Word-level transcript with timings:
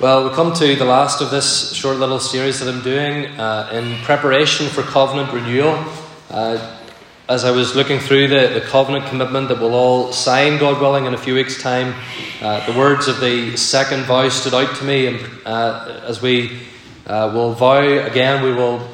Well, 0.00 0.28
we 0.28 0.34
come 0.34 0.52
to 0.54 0.74
the 0.74 0.84
last 0.84 1.20
of 1.20 1.30
this 1.30 1.72
short 1.72 1.98
little 1.98 2.18
series 2.18 2.58
that 2.58 2.68
I'm 2.68 2.82
doing 2.82 3.26
uh, 3.38 3.70
in 3.72 3.96
preparation 4.02 4.66
for 4.66 4.82
covenant 4.82 5.32
renewal. 5.32 5.84
Uh, 6.28 6.80
as 7.28 7.44
I 7.44 7.52
was 7.52 7.76
looking 7.76 8.00
through 8.00 8.26
the, 8.26 8.48
the 8.48 8.60
covenant 8.60 9.06
commitment 9.06 9.46
that 9.50 9.60
we'll 9.60 9.72
all 9.72 10.12
sign, 10.12 10.58
God 10.58 10.80
willing, 10.80 11.04
in 11.04 11.14
a 11.14 11.16
few 11.16 11.34
weeks' 11.34 11.62
time, 11.62 11.94
uh, 12.42 12.66
the 12.66 12.76
words 12.76 13.06
of 13.06 13.20
the 13.20 13.56
second 13.56 14.02
vow 14.02 14.28
stood 14.30 14.52
out 14.52 14.74
to 14.78 14.84
me. 14.84 15.06
And 15.06 15.30
uh, 15.46 16.02
as 16.08 16.20
we 16.20 16.62
uh, 17.06 17.30
will 17.32 17.52
vow 17.52 17.78
again, 17.78 18.42
we 18.42 18.52
will, 18.52 18.84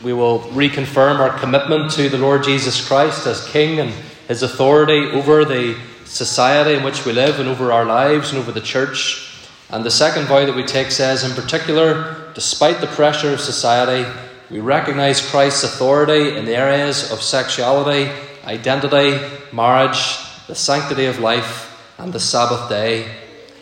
we 0.00 0.12
will 0.12 0.38
reconfirm 0.50 1.18
our 1.18 1.36
commitment 1.40 1.90
to 1.94 2.08
the 2.08 2.18
Lord 2.18 2.44
Jesus 2.44 2.86
Christ 2.86 3.26
as 3.26 3.44
King 3.48 3.80
and 3.80 3.90
his 4.28 4.44
authority 4.44 5.10
over 5.10 5.44
the 5.44 5.76
society 6.04 6.74
in 6.74 6.84
which 6.84 7.04
we 7.04 7.12
live 7.12 7.40
and 7.40 7.48
over 7.48 7.72
our 7.72 7.84
lives 7.84 8.30
and 8.30 8.38
over 8.38 8.52
the 8.52 8.60
church. 8.60 9.25
And 9.70 9.84
the 9.84 9.90
second 9.90 10.26
vow 10.26 10.46
that 10.46 10.54
we 10.54 10.62
take 10.62 10.90
says, 10.90 11.24
in 11.24 11.32
particular, 11.32 12.30
despite 12.34 12.80
the 12.80 12.86
pressure 12.86 13.32
of 13.32 13.40
society, 13.40 14.08
we 14.48 14.60
recognize 14.60 15.28
Christ's 15.28 15.64
authority 15.64 16.36
in 16.36 16.44
the 16.44 16.56
areas 16.56 17.10
of 17.10 17.20
sexuality, 17.20 18.10
identity, 18.44 19.18
marriage, 19.52 20.18
the 20.46 20.54
sanctity 20.54 21.06
of 21.06 21.18
life, 21.18 21.76
and 21.98 22.12
the 22.12 22.20
Sabbath 22.20 22.68
day. 22.68 23.10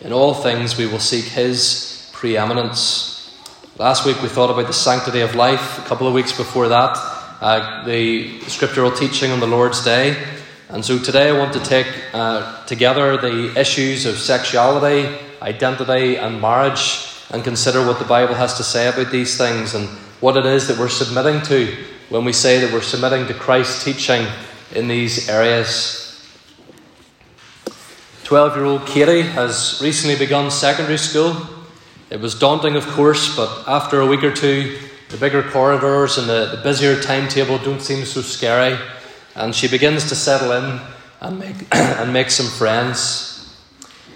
In 0.02 0.12
all 0.12 0.34
things, 0.34 0.76
we 0.76 0.86
will 0.86 0.98
seek 0.98 1.24
His 1.24 2.10
preeminence. 2.12 3.34
Last 3.78 4.04
week, 4.04 4.20
we 4.20 4.28
thought 4.28 4.50
about 4.50 4.66
the 4.66 4.74
sanctity 4.74 5.20
of 5.20 5.34
life. 5.34 5.78
A 5.78 5.88
couple 5.88 6.06
of 6.06 6.12
weeks 6.12 6.36
before 6.36 6.68
that, 6.68 6.98
uh, 7.40 7.82
the 7.84 8.40
scriptural 8.40 8.90
teaching 8.90 9.30
on 9.30 9.40
the 9.40 9.46
Lord's 9.46 9.82
Day. 9.82 10.22
And 10.68 10.84
so 10.84 10.98
today, 10.98 11.30
I 11.30 11.38
want 11.38 11.54
to 11.54 11.60
take 11.60 11.86
uh, 12.12 12.64
together 12.66 13.16
the 13.16 13.58
issues 13.58 14.04
of 14.04 14.18
sexuality, 14.18 15.08
identity, 15.44 16.16
and 16.16 16.40
marriage 16.40 17.06
and 17.30 17.44
consider 17.44 17.86
what 17.86 17.98
the 17.98 18.04
Bible 18.04 18.34
has 18.34 18.54
to 18.56 18.64
say 18.64 18.88
about 18.88 19.12
these 19.12 19.36
things 19.36 19.74
and 19.74 19.88
what 20.20 20.36
it 20.36 20.46
is 20.46 20.68
that 20.68 20.78
we're 20.78 20.88
submitting 20.88 21.42
to 21.42 21.76
when 22.08 22.24
we 22.24 22.32
say 22.32 22.60
that 22.60 22.72
we're 22.72 22.80
submitting 22.80 23.26
to 23.26 23.34
Christ's 23.34 23.84
teaching 23.84 24.26
in 24.74 24.88
these 24.88 25.28
areas. 25.28 26.00
12 28.24 28.56
year 28.56 28.64
old 28.64 28.86
Katie 28.86 29.22
has 29.22 29.80
recently 29.82 30.16
begun 30.16 30.50
secondary 30.50 30.98
school. 30.98 31.36
It 32.10 32.20
was 32.20 32.38
daunting, 32.38 32.76
of 32.76 32.86
course, 32.88 33.36
but 33.36 33.64
after 33.66 34.00
a 34.00 34.06
week 34.06 34.22
or 34.22 34.32
two, 34.32 34.78
the 35.10 35.16
bigger 35.16 35.42
corridors 35.42 36.16
and 36.16 36.28
the, 36.28 36.56
the 36.56 36.62
busier 36.62 37.00
timetable 37.00 37.58
don't 37.58 37.82
seem 37.82 38.04
so 38.04 38.22
scary, 38.22 38.78
and 39.34 39.54
she 39.54 39.68
begins 39.68 40.08
to 40.08 40.14
settle 40.14 40.52
in 40.52 40.80
and 41.20 41.38
make, 41.38 41.56
and 41.74 42.12
make 42.12 42.30
some 42.30 42.46
friends. 42.46 43.33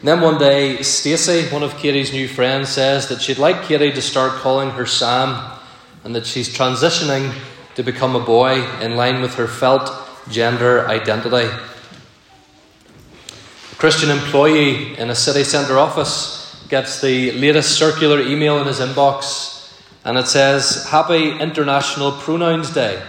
Then 0.01 0.21
one 0.21 0.39
day, 0.39 0.81
Stacy, 0.83 1.49
one 1.53 1.65
of 1.65 1.77
Katie's 1.77 2.13
new 2.13 2.29
friends, 2.29 2.69
says 2.69 3.09
that 3.09 3.21
she'd 3.21 3.39
like 3.39 3.65
Katie 3.65 3.91
to 3.91 4.01
start 4.01 4.41
calling 4.41 4.71
her 4.71 4.87
Sam 4.87 5.59
and 6.05 6.15
that 6.15 6.25
she's 6.25 6.49
transitioning 6.49 7.35
to 7.75 7.83
become 7.83 8.15
a 8.15 8.21
boy 8.21 8.65
in 8.81 8.95
line 8.95 9.21
with 9.21 9.35
her 9.35 9.49
felt 9.49 9.91
gender 10.31 10.87
identity. 10.87 11.49
A 13.73 13.75
Christian 13.75 14.11
employee 14.11 14.97
in 14.97 15.11
a 15.11 15.17
city 15.17 15.43
centre 15.43 15.79
office 15.79 16.65
gets 16.69 17.01
the 17.01 17.33
latest 17.33 17.77
circular 17.77 18.21
email 18.21 18.61
in 18.61 18.69
his 18.69 18.79
inbox 18.79 19.75
and 20.05 20.17
it 20.17 20.29
says, 20.29 20.87
Happy 20.91 21.33
International 21.33 22.13
Pronouns 22.13 22.71
Day 22.73 23.03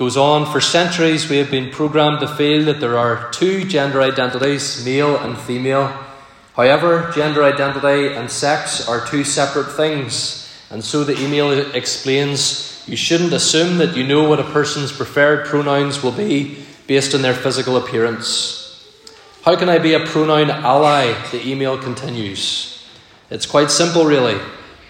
goes 0.00 0.16
on. 0.16 0.50
For 0.50 0.62
centuries 0.62 1.28
we 1.28 1.36
have 1.36 1.50
been 1.50 1.70
programmed 1.70 2.20
to 2.20 2.26
feel 2.26 2.64
that 2.64 2.80
there 2.80 2.96
are 2.96 3.30
two 3.32 3.64
gender 3.64 4.00
identities 4.00 4.82
male 4.82 5.14
and 5.18 5.36
female. 5.36 5.88
However 6.56 7.12
gender 7.14 7.44
identity 7.44 8.14
and 8.14 8.30
sex 8.30 8.88
are 8.88 9.06
two 9.06 9.24
separate 9.24 9.70
things. 9.70 10.50
And 10.70 10.82
so 10.82 11.04
the 11.04 11.22
email 11.22 11.50
explains 11.76 12.82
you 12.88 12.96
shouldn't 12.96 13.34
assume 13.34 13.76
that 13.76 13.94
you 13.94 14.06
know 14.06 14.26
what 14.26 14.40
a 14.40 14.44
person's 14.44 14.90
preferred 14.90 15.44
pronouns 15.44 16.02
will 16.02 16.12
be 16.12 16.64
based 16.86 17.14
on 17.14 17.20
their 17.20 17.34
physical 17.34 17.76
appearance. 17.76 18.56
How 19.42 19.54
can 19.54 19.68
i 19.68 19.76
be 19.76 19.92
a 19.92 20.06
pronoun 20.06 20.48
ally? 20.48 21.12
The 21.30 21.46
email 21.46 21.76
continues. 21.76 22.88
It's 23.28 23.44
quite 23.44 23.70
simple 23.70 24.06
really. 24.06 24.40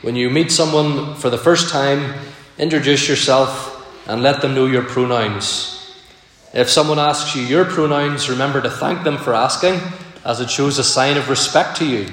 When 0.02 0.14
you 0.14 0.30
meet 0.30 0.52
someone 0.52 1.16
for 1.16 1.30
the 1.30 1.38
first 1.38 1.68
time 1.68 2.14
introduce 2.58 3.08
yourself 3.08 3.69
and 4.10 4.24
let 4.24 4.42
them 4.42 4.56
know 4.56 4.66
your 4.66 4.82
pronouns. 4.82 5.94
If 6.52 6.68
someone 6.68 6.98
asks 6.98 7.36
you 7.36 7.42
your 7.42 7.64
pronouns, 7.64 8.28
remember 8.28 8.60
to 8.60 8.68
thank 8.68 9.04
them 9.04 9.16
for 9.16 9.32
asking, 9.32 9.80
as 10.24 10.40
it 10.40 10.50
shows 10.50 10.78
a 10.78 10.84
sign 10.84 11.16
of 11.16 11.28
respect 11.28 11.76
to 11.76 11.86
you. 11.86 12.08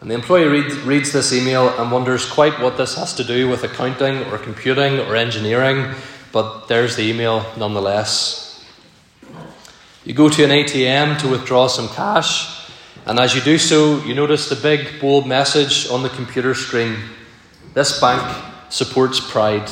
And 0.00 0.10
the 0.10 0.16
employee 0.16 0.48
read, 0.48 0.72
reads 0.82 1.12
this 1.12 1.32
email 1.32 1.68
and 1.78 1.92
wonders 1.92 2.28
quite 2.28 2.58
what 2.58 2.76
this 2.76 2.96
has 2.96 3.14
to 3.14 3.22
do 3.22 3.48
with 3.48 3.62
accounting 3.62 4.24
or 4.24 4.38
computing 4.38 4.98
or 4.98 5.14
engineering, 5.14 5.94
but 6.32 6.66
there's 6.66 6.96
the 6.96 7.08
email 7.08 7.46
nonetheless. 7.56 8.66
You 10.04 10.14
go 10.14 10.28
to 10.28 10.42
an 10.42 10.50
ATM 10.50 11.20
to 11.20 11.28
withdraw 11.28 11.68
some 11.68 11.88
cash, 11.90 12.68
and 13.06 13.20
as 13.20 13.36
you 13.36 13.40
do 13.40 13.56
so, 13.56 14.02
you 14.02 14.14
notice 14.16 14.48
the 14.48 14.56
big 14.56 15.00
bold 15.00 15.28
message 15.28 15.88
on 15.90 16.02
the 16.02 16.08
computer 16.08 16.56
screen 16.56 16.96
This 17.72 18.00
bank 18.00 18.44
supports 18.68 19.20
pride. 19.20 19.70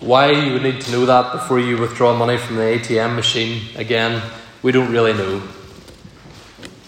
Why 0.00 0.30
you 0.30 0.54
would 0.54 0.62
need 0.62 0.80
to 0.80 0.92
know 0.92 1.04
that 1.04 1.32
before 1.32 1.60
you 1.60 1.76
withdraw 1.76 2.16
money 2.16 2.38
from 2.38 2.56
the 2.56 2.62
ATM 2.62 3.16
machine, 3.16 3.60
again, 3.76 4.22
we 4.62 4.72
don't 4.72 4.90
really 4.90 5.12
know. 5.12 5.42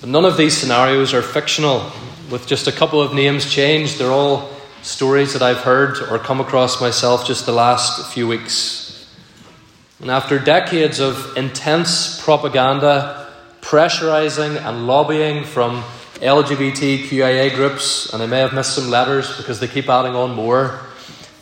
But 0.00 0.08
none 0.08 0.24
of 0.24 0.38
these 0.38 0.56
scenarios 0.56 1.12
are 1.12 1.20
fictional, 1.20 1.92
with 2.30 2.46
just 2.46 2.68
a 2.68 2.72
couple 2.72 3.02
of 3.02 3.12
names 3.12 3.50
changed. 3.52 3.98
They're 3.98 4.10
all 4.10 4.48
stories 4.80 5.34
that 5.34 5.42
I've 5.42 5.58
heard 5.58 5.98
or 6.10 6.18
come 6.18 6.40
across 6.40 6.80
myself 6.80 7.26
just 7.26 7.44
the 7.44 7.52
last 7.52 8.12
few 8.14 8.26
weeks. 8.26 9.06
And 10.00 10.10
after 10.10 10.38
decades 10.38 10.98
of 10.98 11.36
intense 11.36 12.18
propaganda, 12.22 13.30
pressurizing, 13.60 14.56
and 14.56 14.86
lobbying 14.86 15.44
from 15.44 15.82
LGBTQIA 16.14 17.54
groups, 17.54 18.10
and 18.14 18.22
I 18.22 18.26
may 18.26 18.38
have 18.38 18.54
missed 18.54 18.74
some 18.74 18.88
letters 18.88 19.36
because 19.36 19.60
they 19.60 19.68
keep 19.68 19.90
adding 19.90 20.14
on 20.14 20.34
more, 20.34 20.80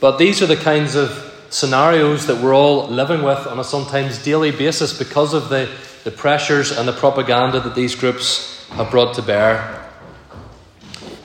but 0.00 0.18
these 0.18 0.42
are 0.42 0.46
the 0.46 0.56
kinds 0.56 0.96
of 0.96 1.29
scenarios 1.50 2.26
that 2.26 2.42
we're 2.42 2.54
all 2.54 2.86
living 2.88 3.22
with 3.22 3.46
on 3.46 3.58
a 3.58 3.64
sometimes 3.64 4.22
daily 4.22 4.50
basis 4.50 4.96
because 4.96 5.34
of 5.34 5.48
the, 5.48 5.68
the 6.04 6.10
pressures 6.10 6.70
and 6.70 6.86
the 6.88 6.92
propaganda 6.92 7.60
that 7.60 7.74
these 7.74 7.94
groups 7.94 8.66
have 8.70 8.90
brought 8.90 9.14
to 9.14 9.22
bear. 9.22 9.88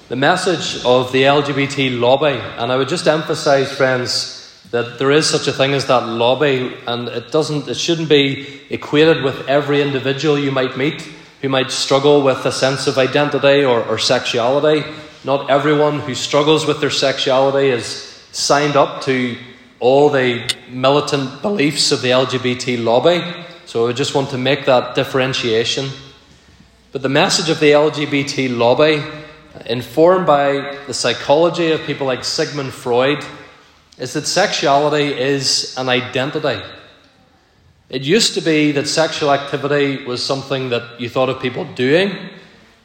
The 0.09 0.16
message 0.16 0.84
of 0.84 1.12
the 1.12 1.24
LGBT 1.24 2.00
lobby, 2.00 2.40
and 2.58 2.72
I 2.72 2.75
would 2.75 2.90
just 2.90 3.08
emphasize, 3.08 3.72
friends, 3.72 4.41
that 4.72 5.00
there 5.00 5.12
is 5.12 5.30
such 5.30 5.47
a 5.47 5.53
thing 5.53 5.74
as 5.74 5.86
that 5.88 6.08
lobby, 6.08 6.75
and 6.88 7.07
it 7.07 7.31
doesn't, 7.31 7.68
it 7.68 7.78
shouldn't 7.78 8.09
be 8.09 8.62
equated 8.69 9.24
with 9.24 9.47
every 9.47 9.81
individual 9.81 10.38
you 10.38 10.52
might 10.52 10.78
meet 10.78 11.07
who 11.42 11.50
might 11.50 11.69
struggle 11.69 12.24
with 12.24 12.44
a 12.46 12.52
sense 12.52 12.88
of 12.88 12.97
identity 12.97 13.63
or, 13.63 13.84
or 13.84 14.00
sexuality. 14.00 14.84
Not 15.24 15.50
everyone 15.50 16.00
who 16.00 16.16
struggles 16.16 16.66
with 16.66 16.81
their 16.81 16.90
sexuality 16.90 17.69
is 17.69 17.86
signed 18.31 18.75
up 18.75 19.03
to 19.03 19.38
all 19.80 20.09
the 20.09 20.53
militant 20.69 21.41
beliefs 21.41 21.91
of 21.91 22.02
the 22.02 22.09
LGBT 22.09 22.84
lobby. 22.84 23.22
So 23.66 23.88
I 23.88 23.94
just 23.94 24.16
want 24.16 24.30
to 24.30 24.38
make 24.38 24.66
that 24.66 24.96
differentiation. 24.96 25.90
But 26.91 27.02
the 27.02 27.09
message 27.09 27.50
of 27.50 27.59
the 27.59 27.72
LGBT 27.72 28.58
lobby, 28.58 29.00
uh, 29.00 29.63
informed 29.66 30.25
by 30.25 30.78
the 30.88 30.94
psychology 30.94 31.72
of 31.72 31.81
people 31.81 32.08
like 32.08 32.24
Sigmund 32.24 32.74
Freud, 32.74 33.24
is 33.97 34.13
that 34.13 34.28
sexuality 34.28 35.13
is 35.13 35.75
an 35.78 35.90
identity. 35.90 36.62
It 37.90 38.02
used 38.02 38.34
to 38.36 38.42
be 38.42 38.72
that 38.72 38.88
sexual 38.88 39.31
activity 39.31 40.06
was 40.06 40.24
something 40.24 40.69
that 40.69 41.00
you 41.00 41.09
thought 41.09 41.30
of 41.30 41.42
people 41.42 41.66
doing. 41.75 42.30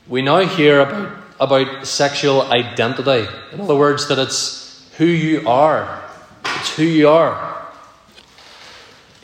We 0.08 0.22
now 0.22 0.40
hear 0.40 0.80
about, 0.80 1.16
about 1.38 1.86
sexual 1.86 2.42
identity. 2.42 3.28
In 3.52 3.60
other 3.60 3.76
words, 3.76 4.08
that 4.08 4.18
it's 4.18 4.90
who 4.98 5.06
you 5.06 5.48
are. 5.48 6.09
It's 6.60 6.76
who 6.76 6.82
you 6.82 7.08
are. 7.08 7.66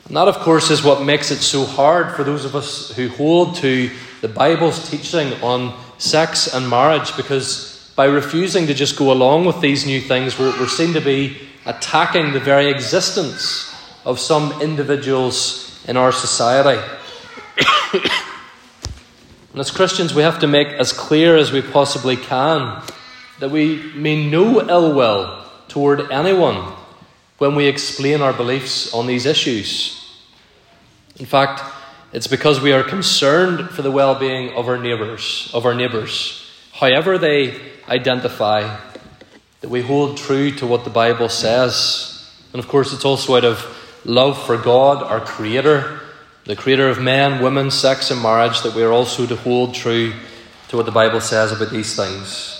And 0.06 0.17
that, 0.17 0.27
of 0.27 0.37
course, 0.37 0.71
is 0.71 0.83
what 0.83 1.03
makes 1.03 1.31
it 1.31 1.43
so 1.43 1.67
hard 1.67 2.17
for 2.17 2.25
those 2.25 2.47
of 2.47 2.56
us 2.56 2.97
who 2.97 3.09
hold 3.11 3.56
to 3.56 3.91
the 4.23 4.29
Bible's 4.29 4.88
teaching 4.88 5.35
on 5.43 5.79
sex 5.99 6.55
and 6.55 6.71
marriage, 6.71 7.15
because 7.15 7.93
by 7.94 8.06
refusing 8.06 8.67
to 8.69 8.75
just 8.75 8.97
go 8.97 9.12
along 9.12 9.44
with 9.44 9.61
these 9.61 9.85
new 9.85 10.00
things, 10.00 10.38
we're, 10.38 10.59
we're 10.59 10.67
seen 10.67 10.94
to 10.94 11.00
be 11.03 11.37
attacking 11.67 12.33
the 12.33 12.41
very 12.41 12.71
existence 12.71 13.71
of 14.06 14.19
some 14.19 14.62
individuals 14.62 15.85
in 15.87 15.99
our 15.99 16.12
society. 16.12 16.81
and 19.53 19.61
as 19.61 19.71
Christians, 19.71 20.15
we 20.15 20.23
have 20.23 20.38
to 20.38 20.47
make 20.47 20.69
as 20.69 20.91
clear 20.91 21.37
as 21.37 21.53
we 21.53 21.61
possibly 21.61 22.17
can 22.17 22.83
that 23.41 23.50
we 23.50 23.93
mean 23.93 24.31
no 24.31 24.67
ill 24.67 24.94
will 24.94 25.44
toward 25.69 26.11
anyone 26.11 26.75
when 27.38 27.55
we 27.55 27.67
explain 27.67 28.23
our 28.23 28.33
beliefs 28.33 28.93
on 28.94 29.06
these 29.06 29.27
issues. 29.27 30.03
In 31.17 31.27
fact, 31.27 31.62
it's 32.12 32.27
because 32.27 32.61
we 32.61 32.73
are 32.73 32.83
concerned 32.83 33.71
for 33.71 33.83
the 33.83 33.91
well-being 33.91 34.55
of 34.55 34.69
our 34.69 34.79
neighbors, 34.79 35.50
of 35.53 35.67
our 35.67 35.75
neighbors. 35.75 36.43
however 36.73 37.17
they 37.19 37.59
identify, 37.88 38.79
that 39.61 39.71
we 39.71 39.81
hold 39.81 40.19
true 40.19 40.50
to 40.50 40.67
what 40.67 40.85
the 40.85 40.91
Bible 40.91 41.29
says. 41.29 42.31
And 42.53 42.62
of 42.62 42.69
course, 42.69 42.93
it's 42.93 43.05
also 43.05 43.37
out 43.37 43.44
of 43.44 44.00
love 44.05 44.44
for 44.44 44.56
God, 44.56 45.03
our 45.03 45.21
Creator, 45.21 46.00
the 46.44 46.56
Creator 46.56 46.88
of 46.88 47.00
men, 47.00 47.43
women, 47.43 47.71
sex, 47.71 48.11
and 48.11 48.23
marriage, 48.23 48.62
that 48.62 48.75
we 48.75 48.83
are 48.83 48.93
also 48.93 49.27
to 49.27 49.37
hold 49.37 49.75
true 49.75 50.12
to 50.69 50.77
what 50.77 50.87
the 50.87 50.93
Bible 50.93 51.21
says 51.21 51.53
about 51.53 51.71
these 51.71 51.97
things. 51.97 52.56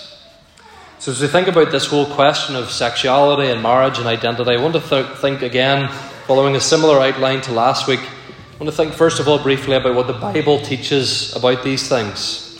So, 0.99 1.11
as 1.11 1.21
we 1.21 1.27
think 1.27 1.47
about 1.47 1.71
this 1.71 1.85
whole 1.85 2.07
question 2.07 2.55
of 2.55 2.71
sexuality 2.71 3.51
and 3.51 3.61
marriage 3.61 3.99
and 3.99 4.07
identity, 4.07 4.49
I 4.49 4.59
want 4.59 4.73
to 4.73 4.79
th- 4.79 5.17
think 5.17 5.43
again, 5.43 5.89
following 6.25 6.55
a 6.55 6.59
similar 6.59 6.99
outline 6.99 7.41
to 7.41 7.51
last 7.51 7.87
week, 7.87 7.99
I 7.99 8.57
want 8.57 8.71
to 8.71 8.75
think 8.75 8.93
first 8.93 9.19
of 9.19 9.27
all 9.27 9.37
briefly 9.37 9.75
about 9.75 9.93
what 9.93 10.07
the 10.07 10.13
Bible 10.13 10.59
teaches 10.59 11.35
about 11.35 11.63
these 11.63 11.87
things. 11.87 12.59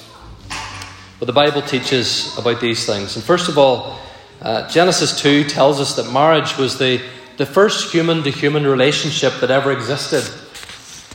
What 1.18 1.26
the 1.26 1.34
Bible 1.34 1.64
teaches 1.64 2.38
about 2.38 2.62
these 2.62 2.86
things. 2.86 3.16
And 3.16 3.26
first 3.26 3.50
of 3.50 3.58
all, 3.58 3.98
uh, 4.40 4.70
Genesis 4.70 5.20
2 5.20 5.46
tells 5.46 5.82
us 5.82 5.96
that 5.96 6.14
marriage 6.14 6.58
was 6.58 6.78
the, 6.78 7.02
the 7.38 7.46
first 7.48 7.92
human 7.92 8.22
to 8.22 8.30
human 8.30 8.68
relationship 8.68 9.34
that 9.42 9.50
ever 9.50 9.72
existed. 9.72 10.24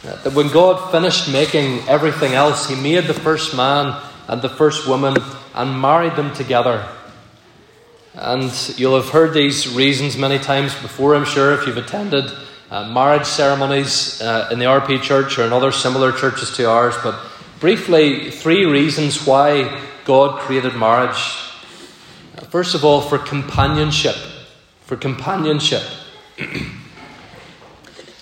Uh, 0.05 0.21
that 0.25 0.33
when 0.33 0.49
God 0.49 0.91
finished 0.91 1.33
making 1.33 1.89
everything 1.89 2.33
else, 2.33 2.69
He 2.69 2.75
made 2.75 3.05
the 3.05 3.15
first 3.15 3.57
man 3.57 4.03
and 4.27 4.43
the 4.43 4.49
first 4.49 4.89
woman 4.89 5.17
and 5.55 5.81
married 5.81 6.17
them 6.17 6.35
together. 6.35 6.85
And 8.15 8.53
you'll 8.77 9.01
have 9.01 9.09
heard 9.09 9.33
these 9.33 9.75
reasons 9.75 10.19
many 10.19 10.39
times 10.39 10.75
before, 10.75 11.15
I'm 11.15 11.25
sure, 11.25 11.55
if 11.55 11.67
you've 11.67 11.79
attended 11.79 12.31
uh, 12.71 12.89
marriage 12.91 13.27
ceremonies 13.27 14.21
uh, 14.21 14.49
in 14.53 14.59
the 14.59 14.67
RP 14.67 15.01
church 15.03 15.39
or 15.39 15.45
in 15.45 15.53
other 15.53 15.73
similar 15.73 16.13
churches 16.13 16.55
to 16.57 16.69
ours. 16.69 16.95
But 17.03 17.19
briefly, 17.61 18.31
three 18.31 18.67
reasons 18.67 19.27
why 19.27 19.81
God 20.05 20.41
created 20.41 20.75
marriage. 20.75 21.23
First 22.49 22.75
of 22.75 22.85
all, 22.85 23.01
for 23.01 23.19
companionship. 23.19 24.17
For 24.83 24.97
companionship. 24.97 25.83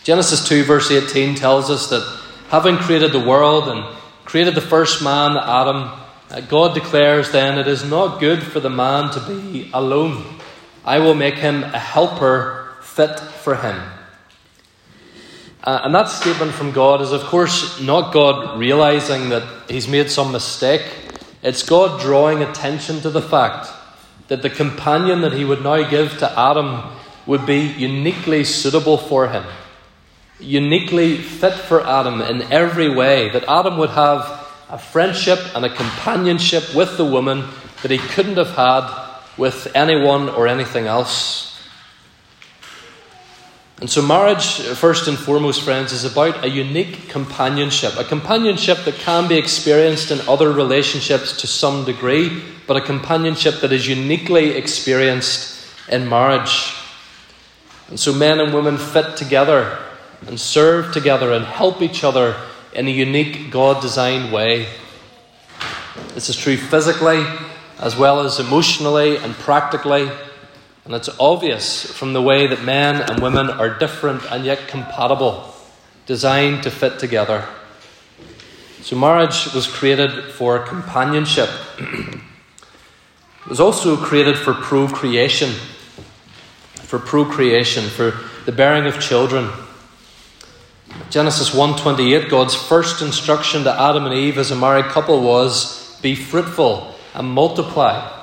Genesis 0.05 0.49
2, 0.49 0.65
verse 0.65 0.91
18 0.91 1.35
tells 1.35 1.69
us 1.69 1.91
that 1.91 2.21
having 2.49 2.77
created 2.77 3.13
the 3.13 3.21
world 3.21 3.69
and 3.69 3.85
created 4.25 4.55
the 4.55 4.61
first 4.61 5.03
man, 5.03 5.37
Adam, 5.37 5.91
God 6.49 6.75
declares 6.75 7.33
then, 7.33 7.59
It 7.59 7.67
is 7.67 7.85
not 7.85 8.21
good 8.21 8.43
for 8.43 8.61
the 8.61 8.71
man 8.71 9.11
to 9.13 9.21
be 9.21 9.69
alone. 9.73 10.25
I 10.85 11.01
will 11.01 11.15
make 11.15 11.35
him 11.35 11.65
a 11.65 11.79
helper 11.79 12.77
fit 12.83 13.19
for 13.19 13.57
him. 13.57 13.81
Uh, 15.63 15.81
and 15.85 15.95
that 15.95 16.09
statement 16.09 16.53
from 16.53 16.71
God 16.71 17.03
is, 17.03 17.13
of 17.13 17.23
course, 17.23 17.81
not 17.81 18.15
God 18.15 18.59
realizing 18.59 19.29
that 19.31 19.43
he's 19.69 19.89
made 19.89 20.11
some 20.11 20.33
mistake. 20.33 20.83
It's 21.43 21.63
God 21.63 22.01
drawing 22.01 22.43
attention 22.43 23.01
to 23.01 23.11
the 23.11 23.21
fact 23.21 23.69
that 24.29 24.43
the 24.43 24.51
companion 24.51 25.23
that 25.23 25.33
he 25.33 25.45
would 25.45 25.63
now 25.63 25.89
give 25.89 26.17
to 26.19 26.39
Adam 26.39 26.83
would 27.27 27.45
be 27.45 27.59
uniquely 27.59 28.45
suitable 28.45 28.97
for 28.97 29.29
him, 29.29 29.45
uniquely 30.39 31.17
fit 31.17 31.55
for 31.55 31.87
Adam 31.87 32.23
in 32.23 32.43
every 32.53 32.89
way, 32.89 33.29
that 33.31 33.45
Adam 33.49 33.77
would 33.77 33.91
have 33.91 34.40
a 34.71 34.79
friendship 34.79 35.39
and 35.55 35.65
a 35.65 35.75
companionship 35.75 36.75
with 36.75 36.97
the 36.97 37.05
woman 37.05 37.45
that 37.83 37.91
he 37.91 37.99
couldn't 37.99 38.37
have 38.37 38.55
had 38.55 39.11
with 39.37 39.75
anyone 39.75 40.29
or 40.29 40.47
anything 40.47 40.87
else. 40.87 41.47
And 43.81 43.89
so, 43.89 44.03
marriage, 44.03 44.61
first 44.61 45.09
and 45.09 45.19
foremost, 45.19 45.63
friends, 45.63 45.93
is 45.93 46.05
about 46.05 46.45
a 46.45 46.51
unique 46.51 47.09
companionship. 47.09 47.97
A 47.99 48.05
companionship 48.05 48.85
that 48.85 48.97
can 48.97 49.27
be 49.27 49.39
experienced 49.39 50.11
in 50.11 50.21
other 50.29 50.53
relationships 50.53 51.41
to 51.41 51.47
some 51.47 51.87
degree, 51.87 52.43
but 52.67 52.77
a 52.77 52.83
companionship 52.83 53.61
that 53.61 53.73
is 53.73 53.89
uniquely 53.89 54.51
experienced 54.51 55.67
in 55.89 56.09
marriage. 56.11 56.75
And 57.89 57.99
so, 57.99 58.13
men 58.13 58.39
and 58.39 58.53
women 58.53 58.77
fit 58.77 59.17
together 59.17 59.79
and 60.27 60.39
serve 60.39 60.93
together 60.93 61.33
and 61.33 61.47
help 61.47 61.81
each 61.81 62.05
other 62.05 62.37
in 62.73 62.87
a 62.87 62.91
unique, 62.91 63.51
God 63.51 63.83
designed 63.83 64.33
way. 64.33 64.69
This 66.15 66.29
is 66.29 66.37
true 66.37 66.57
physically 66.57 67.25
as 67.81 67.97
well 67.97 68.21
as 68.21 68.39
emotionally 68.39 69.17
and 69.17 69.35
practically. 69.35 70.11
And 70.85 70.95
it's 70.95 71.09
obvious 71.19 71.91
from 71.91 72.13
the 72.13 72.23
way 72.23 72.47
that 72.47 72.63
men 72.63 73.01
and 73.01 73.23
women 73.23 73.49
are 73.49 73.79
different 73.79 74.23
and 74.31 74.45
yet 74.45 74.69
compatible, 74.69 75.55
designed 76.07 76.63
to 76.65 76.71
fit 76.71 76.99
together. 76.99 77.47
So, 78.83 78.97
marriage 78.97 79.53
was 79.55 79.67
created 79.67 80.33
for 80.33 80.59
companionship. 80.61 81.51
it 81.79 82.21
was 83.49 83.61
also 83.61 83.97
created 83.97 84.39
for 84.39 84.55
procreation, 84.55 85.51
for 86.83 86.99
procreation, 86.99 87.85
for 87.85 88.19
the 88.47 88.53
bearing 88.53 88.87
of 88.87 89.01
children. 89.01 89.51
Genesis 91.11 91.51
1:28 91.51 92.31
God's 92.31 92.55
first 92.55 93.03
instruction 93.03 93.65
to 93.65 93.81
Adam 93.81 94.07
and 94.07 94.15
Eve 94.15 94.39
as 94.39 94.51
a 94.51 94.57
married 94.57 94.87
couple 94.87 95.21
was 95.21 95.99
be 96.01 96.15
fruitful 96.15 96.95
and 97.15 97.29
multiply 97.29 98.21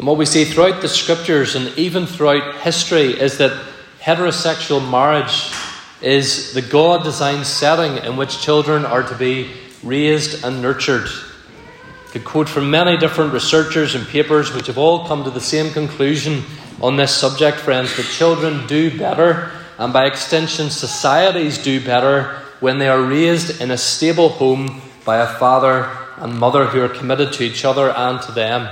and 0.00 0.06
what 0.06 0.16
we 0.16 0.24
see 0.24 0.46
throughout 0.46 0.80
the 0.80 0.88
scriptures 0.88 1.54
and 1.54 1.76
even 1.76 2.06
throughout 2.06 2.56
history 2.60 3.20
is 3.20 3.36
that 3.36 3.52
heterosexual 4.00 4.80
marriage 4.90 5.52
is 6.00 6.54
the 6.54 6.62
God 6.62 7.04
designed 7.04 7.46
setting 7.46 8.02
in 8.04 8.16
which 8.16 8.40
children 8.40 8.86
are 8.86 9.02
to 9.02 9.14
be 9.14 9.50
raised 9.82 10.42
and 10.42 10.62
nurtured. 10.62 11.06
Could 12.12 12.24
quote 12.24 12.48
from 12.48 12.70
many 12.70 12.96
different 12.96 13.34
researchers 13.34 13.94
and 13.94 14.08
papers 14.08 14.54
which 14.54 14.68
have 14.68 14.78
all 14.78 15.06
come 15.06 15.22
to 15.24 15.30
the 15.30 15.38
same 15.38 15.70
conclusion 15.70 16.44
on 16.80 16.96
this 16.96 17.14
subject, 17.14 17.58
friends, 17.58 17.94
that 17.98 18.06
children 18.06 18.66
do 18.66 18.96
better, 18.96 19.52
and 19.80 19.94
by 19.94 20.04
extension, 20.04 20.68
societies 20.68 21.56
do 21.56 21.82
better 21.82 22.42
when 22.60 22.78
they 22.78 22.86
are 22.86 23.00
raised 23.00 23.62
in 23.62 23.70
a 23.70 23.78
stable 23.78 24.28
home 24.28 24.82
by 25.06 25.16
a 25.16 25.38
father 25.38 25.90
and 26.18 26.38
mother 26.38 26.66
who 26.66 26.82
are 26.82 26.88
committed 26.90 27.32
to 27.32 27.44
each 27.44 27.64
other 27.64 27.88
and 27.88 28.20
to 28.20 28.32
them. 28.32 28.68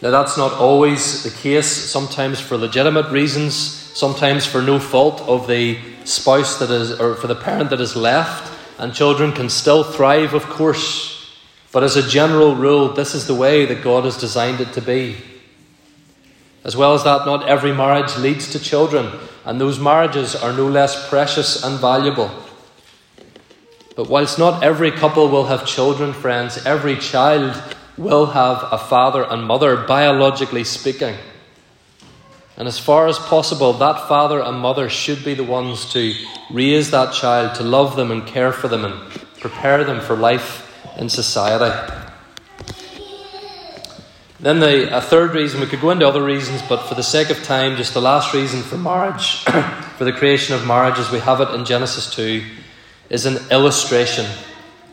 Now, 0.00 0.10
that's 0.10 0.38
not 0.38 0.54
always 0.54 1.24
the 1.24 1.30
case, 1.30 1.66
sometimes 1.66 2.40
for 2.40 2.56
legitimate 2.56 3.10
reasons, 3.10 3.54
sometimes 3.54 4.46
for 4.46 4.62
no 4.62 4.78
fault 4.78 5.20
of 5.28 5.46
the 5.46 5.78
spouse 6.04 6.58
that 6.58 6.70
is, 6.70 6.98
or 6.98 7.16
for 7.16 7.26
the 7.26 7.34
parent 7.34 7.68
that 7.68 7.82
is 7.82 7.96
left, 7.96 8.50
and 8.78 8.94
children 8.94 9.32
can 9.32 9.50
still 9.50 9.84
thrive, 9.84 10.32
of 10.32 10.44
course. 10.44 11.36
But 11.70 11.84
as 11.84 11.96
a 11.96 12.08
general 12.08 12.54
rule, 12.54 12.94
this 12.94 13.14
is 13.14 13.26
the 13.26 13.34
way 13.34 13.66
that 13.66 13.82
God 13.82 14.04
has 14.04 14.16
designed 14.16 14.62
it 14.62 14.72
to 14.72 14.80
be. 14.80 15.16
As 16.66 16.76
well 16.76 16.94
as 16.94 17.04
that, 17.04 17.24
not 17.24 17.48
every 17.48 17.72
marriage 17.72 18.16
leads 18.16 18.50
to 18.50 18.58
children, 18.58 19.12
and 19.44 19.60
those 19.60 19.78
marriages 19.78 20.34
are 20.34 20.52
no 20.52 20.66
less 20.66 21.08
precious 21.08 21.62
and 21.62 21.78
valuable. 21.78 22.28
But 23.94 24.08
whilst 24.10 24.36
not 24.36 24.64
every 24.64 24.90
couple 24.90 25.28
will 25.28 25.44
have 25.44 25.64
children, 25.64 26.12
friends, 26.12 26.58
every 26.66 26.96
child 26.96 27.54
will 27.96 28.26
have 28.26 28.66
a 28.72 28.78
father 28.78 29.22
and 29.22 29.44
mother, 29.44 29.76
biologically 29.86 30.64
speaking. 30.64 31.14
And 32.56 32.66
as 32.66 32.80
far 32.80 33.06
as 33.06 33.20
possible, 33.20 33.72
that 33.74 34.08
father 34.08 34.40
and 34.40 34.58
mother 34.58 34.88
should 34.88 35.24
be 35.24 35.34
the 35.34 35.44
ones 35.44 35.92
to 35.92 36.14
raise 36.50 36.90
that 36.90 37.14
child, 37.14 37.54
to 37.56 37.62
love 37.62 37.94
them 37.94 38.10
and 38.10 38.26
care 38.26 38.50
for 38.50 38.66
them 38.66 38.84
and 38.84 39.08
prepare 39.38 39.84
them 39.84 40.00
for 40.00 40.16
life 40.16 40.68
in 40.98 41.08
society. 41.08 42.05
Then 44.46 44.60
the 44.60 44.96
a 44.96 45.00
third 45.00 45.34
reason, 45.34 45.60
we 45.60 45.66
could 45.66 45.80
go 45.80 45.90
into 45.90 46.06
other 46.06 46.22
reasons, 46.22 46.62
but 46.62 46.86
for 46.88 46.94
the 46.94 47.02
sake 47.02 47.30
of 47.30 47.42
time, 47.42 47.76
just 47.76 47.94
the 47.94 48.00
last 48.00 48.32
reason 48.32 48.62
for 48.62 48.78
marriage, 48.78 49.42
for 49.98 50.04
the 50.04 50.12
creation 50.12 50.54
of 50.54 50.64
marriage 50.64 51.00
as 51.00 51.10
we 51.10 51.18
have 51.18 51.40
it 51.40 51.50
in 51.50 51.64
Genesis 51.64 52.14
2, 52.14 52.44
is 53.10 53.26
an 53.26 53.38
illustration. 53.50 54.24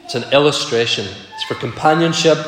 It's 0.05 0.15
an 0.15 0.23
illustration. 0.33 1.05
It's 1.05 1.43
for 1.43 1.53
companionship 1.53 2.39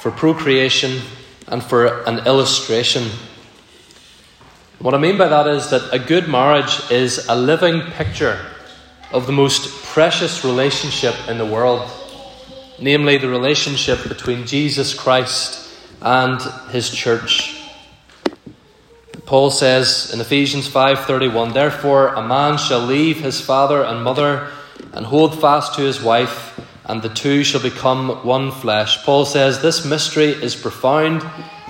for 0.00 0.10
procreation, 0.10 1.00
and 1.48 1.62
for 1.62 2.02
an 2.04 2.26
illustration. 2.26 3.08
What 4.80 4.92
I 4.92 4.98
mean 4.98 5.16
by 5.16 5.28
that 5.28 5.46
is 5.46 5.70
that 5.70 5.94
a 5.94 5.98
good 5.98 6.28
marriage 6.28 6.78
is 6.90 7.26
a 7.26 7.34
living 7.34 7.80
picture 7.92 8.38
of 9.12 9.26
the 9.26 9.32
most 9.32 9.82
precious 9.84 10.44
relationship 10.44 11.14
in 11.26 11.38
the 11.38 11.46
world, 11.46 11.90
namely 12.78 13.16
the 13.16 13.30
relationship 13.30 14.06
between 14.06 14.46
Jesus 14.46 14.92
Christ 14.92 15.69
and 16.02 16.40
his 16.70 16.90
church. 16.90 17.56
Paul 19.26 19.50
says 19.50 20.10
in 20.12 20.20
Ephesians 20.20 20.66
5:31, 20.66 21.52
"Therefore 21.52 22.08
a 22.14 22.22
man 22.22 22.58
shall 22.58 22.80
leave 22.80 23.20
his 23.20 23.40
father 23.40 23.82
and 23.82 24.02
mother 24.02 24.48
and 24.92 25.06
hold 25.06 25.40
fast 25.40 25.74
to 25.74 25.82
his 25.82 26.00
wife, 26.00 26.58
and 26.86 27.02
the 27.02 27.08
two 27.08 27.44
shall 27.44 27.60
become 27.60 28.24
one 28.24 28.50
flesh. 28.50 29.04
Paul 29.04 29.24
says 29.24 29.60
this 29.60 29.84
mystery 29.84 30.30
is 30.30 30.56
profound, 30.56 31.24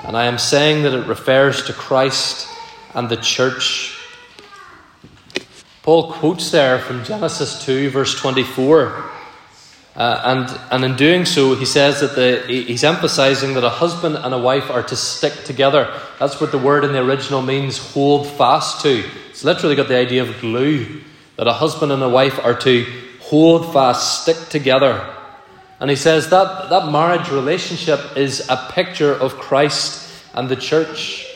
and 0.05 0.17
I 0.17 0.25
am 0.25 0.39
saying 0.39 0.85
that 0.85 0.95
it 0.95 1.07
refers 1.07 1.63
to 1.65 1.73
Christ 1.73 2.49
and 2.95 3.09
the 3.09 3.17
church. 3.17 3.97
Paul 5.83 6.13
quotes 6.13 6.51
there 6.51 6.79
from 6.79 7.05
Genesis 7.05 7.65
2, 7.65 7.91
verse 7.91 8.15
24. 8.19 9.05
Uh, 9.97 10.21
and, 10.25 10.61
and 10.71 10.85
in 10.85 10.97
doing 10.97 11.25
so, 11.25 11.55
he 11.57 11.65
says 11.65 12.01
that 12.01 12.15
the, 12.15 12.45
he's 12.47 12.85
emphasizing 12.85 13.55
that 13.55 13.65
a 13.65 13.71
husband 13.71 14.17
and 14.17 14.33
a 14.33 14.39
wife 14.39 14.71
are 14.71 14.85
to 14.85 14.97
stick 14.97 15.33
together. 15.45 15.93
That's 16.19 16.41
what 16.41 16.53
the 16.53 16.59
word 16.59 16.85
in 16.85 16.93
the 16.93 17.01
original 17.01 17.43
means 17.43 17.77
hold 17.93 18.27
fast 18.27 18.83
to. 18.83 19.05
It's 19.31 19.43
literally 19.43 19.75
got 19.75 19.89
the 19.89 19.97
idea 19.97 20.23
of 20.23 20.41
glue, 20.41 21.01
that 21.37 21.49
a 21.49 21.53
husband 21.53 21.91
and 21.91 22.03
a 22.03 22.09
wife 22.09 22.39
are 22.45 22.55
to 22.61 22.87
hold 23.21 23.73
fast, 23.73 24.23
stick 24.23 24.37
together. 24.49 25.15
And 25.81 25.91
he 25.91 25.97
says 25.97 26.31
that 26.31 26.71
that 26.71 26.93
marriage 26.93 27.29
relationship 27.31 28.17
is 28.17 28.47
a 28.49 28.71
picture 28.73 29.13
of 29.13 29.35
Christ 29.37 30.09
and 30.35 30.49
the 30.49 30.57
church. 30.57 31.27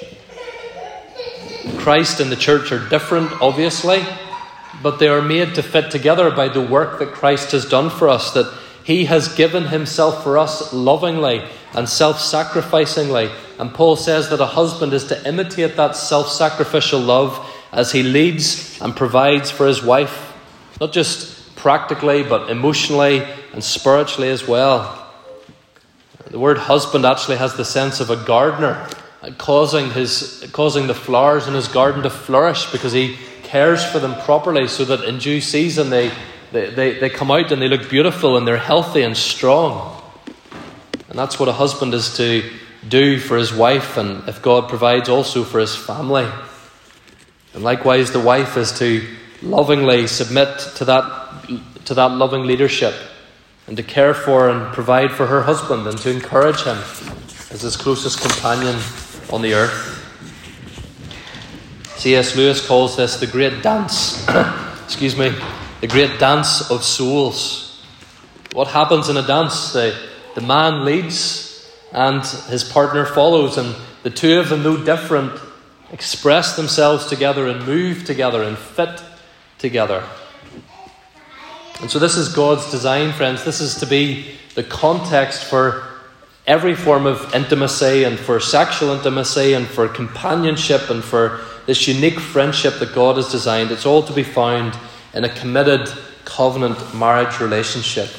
Christ 1.78 2.20
and 2.20 2.30
the 2.30 2.36
church 2.36 2.70
are 2.70 2.88
different, 2.88 3.32
obviously 3.40 4.04
but 4.84 4.98
they 4.98 5.08
are 5.08 5.22
made 5.22 5.54
to 5.54 5.62
fit 5.62 5.90
together 5.90 6.30
by 6.30 6.46
the 6.46 6.60
work 6.60 6.98
that 6.98 7.12
Christ 7.12 7.52
has 7.52 7.64
done 7.64 7.88
for 7.88 8.06
us, 8.08 8.32
that 8.32 8.52
He 8.84 9.06
has 9.06 9.34
given 9.34 9.68
Himself 9.68 10.22
for 10.22 10.36
us 10.36 10.74
lovingly 10.74 11.42
and 11.72 11.88
self 11.88 12.20
sacrificingly. 12.20 13.32
And 13.58 13.72
Paul 13.72 13.96
says 13.96 14.28
that 14.28 14.40
a 14.40 14.46
husband 14.46 14.92
is 14.92 15.06
to 15.06 15.26
imitate 15.26 15.76
that 15.76 15.96
self 15.96 16.28
sacrificial 16.28 17.00
love 17.00 17.50
as 17.72 17.92
he 17.92 18.02
leads 18.02 18.80
and 18.80 18.94
provides 18.94 19.50
for 19.50 19.66
his 19.66 19.82
wife, 19.82 20.32
not 20.80 20.92
just 20.92 21.56
practically, 21.56 22.22
but 22.22 22.50
emotionally 22.50 23.26
and 23.52 23.64
spiritually 23.64 24.28
as 24.28 24.46
well. 24.46 25.00
The 26.30 26.38
word 26.38 26.58
husband 26.58 27.06
actually 27.06 27.38
has 27.38 27.56
the 27.56 27.64
sense 27.64 28.00
of 28.00 28.10
a 28.10 28.22
gardener, 28.24 28.86
causing, 29.38 29.90
his, 29.90 30.46
causing 30.52 30.86
the 30.88 30.94
flowers 30.94 31.48
in 31.48 31.54
his 31.54 31.68
garden 31.68 32.02
to 32.02 32.10
flourish 32.10 32.70
because 32.70 32.92
he 32.92 33.16
cares 33.44 33.84
for 33.84 33.98
them 33.98 34.14
properly 34.22 34.66
so 34.66 34.84
that 34.84 35.04
in 35.04 35.18
due 35.18 35.40
season 35.40 35.90
they, 35.90 36.10
they, 36.52 36.70
they, 36.70 36.98
they 36.98 37.10
come 37.10 37.30
out 37.30 37.52
and 37.52 37.60
they 37.60 37.68
look 37.68 37.88
beautiful 37.88 38.36
and 38.36 38.46
they're 38.46 38.56
healthy 38.56 39.02
and 39.02 39.16
strong. 39.16 40.02
And 41.08 41.18
that's 41.18 41.38
what 41.38 41.48
a 41.48 41.52
husband 41.52 41.94
is 41.94 42.16
to 42.16 42.42
do 42.88 43.18
for 43.18 43.36
his 43.36 43.52
wife, 43.52 43.96
and 43.96 44.28
if 44.28 44.42
God 44.42 44.68
provides 44.68 45.08
also 45.08 45.44
for 45.44 45.58
his 45.58 45.74
family. 45.74 46.28
And 47.54 47.62
likewise, 47.62 48.10
the 48.10 48.20
wife 48.20 48.56
is 48.56 48.76
to 48.78 49.06
lovingly 49.42 50.06
submit 50.06 50.58
to 50.76 50.84
that, 50.86 51.46
to 51.84 51.94
that 51.94 52.10
loving 52.12 52.42
leadership 52.42 52.94
and 53.66 53.76
to 53.76 53.82
care 53.82 54.14
for 54.14 54.50
and 54.50 54.72
provide 54.74 55.12
for 55.12 55.26
her 55.26 55.42
husband 55.42 55.86
and 55.86 55.96
to 55.98 56.10
encourage 56.10 56.62
him 56.62 56.78
as 57.50 57.62
his 57.62 57.76
closest 57.76 58.20
companion 58.20 58.76
on 59.32 59.40
the 59.40 59.54
earth. 59.54 59.93
C.S. 61.96 62.36
Lewis 62.36 62.66
calls 62.66 62.96
this 62.96 63.16
the 63.16 63.26
great 63.26 63.62
dance, 63.62 64.26
excuse 64.84 65.16
me, 65.16 65.34
the 65.80 65.86
great 65.86 66.18
dance 66.18 66.70
of 66.70 66.82
souls. 66.82 67.82
What 68.52 68.68
happens 68.68 69.08
in 69.08 69.16
a 69.16 69.26
dance? 69.26 69.72
The, 69.72 69.96
the 70.34 70.40
man 70.40 70.84
leads 70.84 71.44
and 71.92 72.26
his 72.26 72.64
partner 72.64 73.06
follows, 73.06 73.56
and 73.56 73.74
the 74.02 74.10
two 74.10 74.40
of 74.40 74.48
them, 74.48 74.64
though 74.64 74.84
different, 74.84 75.40
express 75.92 76.56
themselves 76.56 77.06
together 77.06 77.46
and 77.46 77.64
move 77.64 78.04
together 78.04 78.42
and 78.42 78.58
fit 78.58 79.00
together. 79.58 80.04
And 81.80 81.90
so, 81.90 82.00
this 82.00 82.16
is 82.16 82.28
God's 82.34 82.68
design, 82.70 83.12
friends. 83.12 83.44
This 83.44 83.60
is 83.60 83.76
to 83.76 83.86
be 83.86 84.34
the 84.56 84.64
context 84.64 85.44
for 85.44 85.84
every 86.46 86.74
form 86.74 87.06
of 87.06 87.32
intimacy 87.32 88.02
and 88.02 88.18
for 88.18 88.40
sexual 88.40 88.90
intimacy 88.90 89.54
and 89.54 89.66
for 89.66 89.86
companionship 89.88 90.90
and 90.90 91.02
for 91.02 91.40
this 91.66 91.88
unique 91.88 92.20
friendship 92.20 92.78
that 92.78 92.94
God 92.94 93.16
has 93.16 93.30
designed, 93.30 93.70
it's 93.70 93.86
all 93.86 94.02
to 94.02 94.12
be 94.12 94.22
found 94.22 94.76
in 95.14 95.24
a 95.24 95.28
committed 95.28 95.88
covenant 96.24 96.94
marriage 96.94 97.40
relationship. 97.40 98.10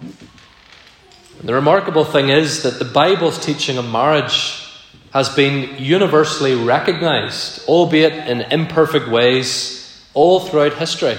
And 0.00 1.48
the 1.48 1.54
remarkable 1.54 2.04
thing 2.04 2.28
is 2.28 2.62
that 2.62 2.78
the 2.78 2.84
Bible's 2.84 3.44
teaching 3.44 3.78
of 3.78 3.90
marriage 3.90 4.66
has 5.12 5.28
been 5.28 5.76
universally 5.82 6.54
recognized, 6.54 7.66
albeit 7.68 8.12
in 8.28 8.42
imperfect 8.52 9.08
ways, 9.08 10.06
all 10.14 10.40
throughout 10.40 10.74
history. 10.74 11.18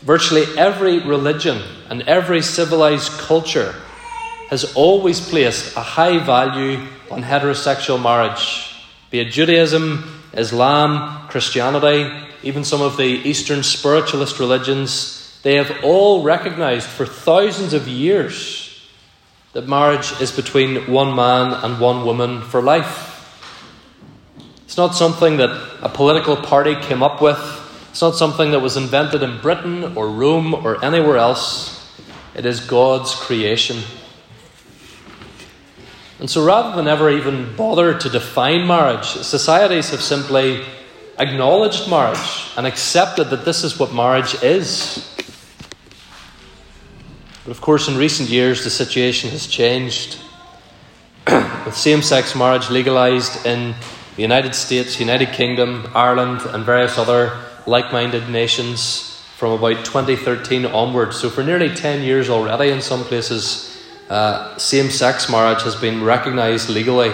Virtually 0.00 0.44
every 0.56 0.98
religion 1.00 1.62
and 1.88 2.02
every 2.02 2.42
civilized 2.42 3.12
culture 3.12 3.74
has 4.48 4.74
always 4.74 5.20
placed 5.20 5.76
a 5.76 5.80
high 5.80 6.18
value 6.18 6.86
on 7.10 7.22
heterosexual 7.22 8.00
marriage 8.00 8.73
be 9.14 9.20
it 9.20 9.30
Judaism, 9.30 10.02
Islam, 10.32 11.28
Christianity, 11.28 12.12
even 12.42 12.64
some 12.64 12.82
of 12.82 12.96
the 12.96 13.04
Eastern 13.04 13.62
spiritualist 13.62 14.40
religions, 14.40 15.38
they 15.44 15.54
have 15.54 15.84
all 15.84 16.24
recognized 16.24 16.88
for 16.88 17.06
thousands 17.06 17.74
of 17.74 17.86
years 17.86 18.76
that 19.52 19.68
marriage 19.68 20.20
is 20.20 20.32
between 20.32 20.90
one 20.90 21.14
man 21.14 21.52
and 21.52 21.78
one 21.78 22.04
woman 22.04 22.42
for 22.42 22.60
life. 22.60 23.38
It's 24.64 24.76
not 24.76 24.96
something 24.96 25.36
that 25.36 25.50
a 25.80 25.88
political 25.88 26.34
party 26.34 26.74
came 26.74 27.00
up 27.00 27.22
with. 27.22 27.38
It's 27.90 28.02
not 28.02 28.16
something 28.16 28.50
that 28.50 28.58
was 28.58 28.76
invented 28.76 29.22
in 29.22 29.40
Britain 29.40 29.96
or 29.96 30.08
Rome 30.08 30.54
or 30.54 30.84
anywhere 30.84 31.18
else. 31.18 31.88
It 32.34 32.46
is 32.46 32.58
God's 32.58 33.14
creation. 33.14 33.80
And 36.20 36.30
so 36.30 36.44
rather 36.44 36.76
than 36.76 36.86
ever 36.86 37.10
even 37.10 37.56
bother 37.56 37.98
to 37.98 38.08
define 38.08 38.66
marriage, 38.66 39.06
societies 39.06 39.90
have 39.90 40.00
simply 40.00 40.64
acknowledged 41.18 41.88
marriage 41.88 42.50
and 42.56 42.66
accepted 42.66 43.30
that 43.30 43.44
this 43.44 43.64
is 43.64 43.78
what 43.78 43.92
marriage 43.92 44.34
is. 44.42 45.10
But 47.44 47.50
of 47.50 47.60
course, 47.60 47.88
in 47.88 47.96
recent 47.96 48.28
years, 48.28 48.64
the 48.64 48.70
situation 48.70 49.30
has 49.30 49.46
changed. 49.46 50.18
With 51.26 51.76
same 51.76 52.02
sex 52.02 52.34
marriage 52.34 52.70
legalised 52.70 53.44
in 53.44 53.74
the 54.16 54.22
United 54.22 54.54
States, 54.54 55.00
United 55.00 55.32
Kingdom, 55.32 55.88
Ireland, 55.94 56.42
and 56.46 56.64
various 56.64 56.96
other 56.96 57.36
like 57.66 57.92
minded 57.92 58.28
nations 58.28 59.22
from 59.36 59.52
about 59.52 59.84
2013 59.84 60.66
onwards. 60.66 61.16
So, 61.16 61.28
for 61.28 61.42
nearly 61.42 61.74
10 61.74 62.02
years 62.02 62.30
already, 62.30 62.70
in 62.70 62.80
some 62.80 63.04
places, 63.04 63.73
uh, 64.08 64.56
same 64.58 64.90
sex 64.90 65.30
marriage 65.30 65.62
has 65.62 65.76
been 65.76 66.04
recognised 66.04 66.68
legally. 66.68 67.12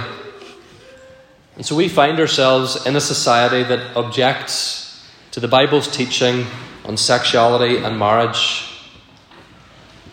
And 1.57 1.65
so 1.65 1.77
we 1.77 1.89
find 1.89 2.19
ourselves 2.19 2.87
in 2.87 2.97
a 2.97 3.01
society 3.01 3.63
that 3.65 3.97
objects 3.97 5.07
to 5.33 5.41
the 5.41 5.49
Bible's 5.49 5.89
teaching 5.89 6.47
on 6.85 6.97
sexuality 6.97 7.79
and 7.79 7.99
marriage. 7.99 8.67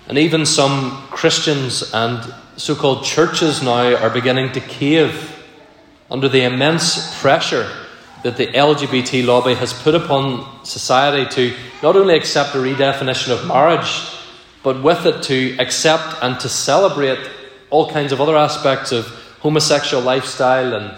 And 0.08 0.18
even 0.18 0.46
some 0.46 1.08
Christians 1.10 1.94
and 1.94 2.34
so 2.58 2.76
called 2.76 3.04
churches 3.04 3.62
now 3.62 3.96
are 3.96 4.10
beginning 4.10 4.52
to 4.54 4.60
cave 4.60 5.44
under 6.10 6.30
the 6.30 6.44
immense 6.44 7.20
pressure 7.20 7.70
that 8.24 8.38
the 8.38 8.48
LGBT 8.48 9.26
lobby 9.26 9.54
has 9.54 9.74
put 9.74 9.96
upon 9.96 10.66
society 10.66 11.30
to 11.36 11.58
not 11.82 11.96
only 11.96 12.16
accept 12.16 12.56
a 12.56 12.58
redefinition 12.58 13.30
of 13.30 13.48
marriage, 13.48 14.17
but 14.68 14.84
with 14.84 15.06
it 15.06 15.24
to 15.24 15.56
accept 15.60 16.22
and 16.22 16.38
to 16.42 16.50
celebrate 16.50 17.20
all 17.70 17.90
kinds 17.90 18.12
of 18.12 18.20
other 18.20 18.36
aspects 18.36 18.92
of 18.92 19.06
homosexual 19.40 20.04
lifestyle 20.04 20.74
and 20.74 20.94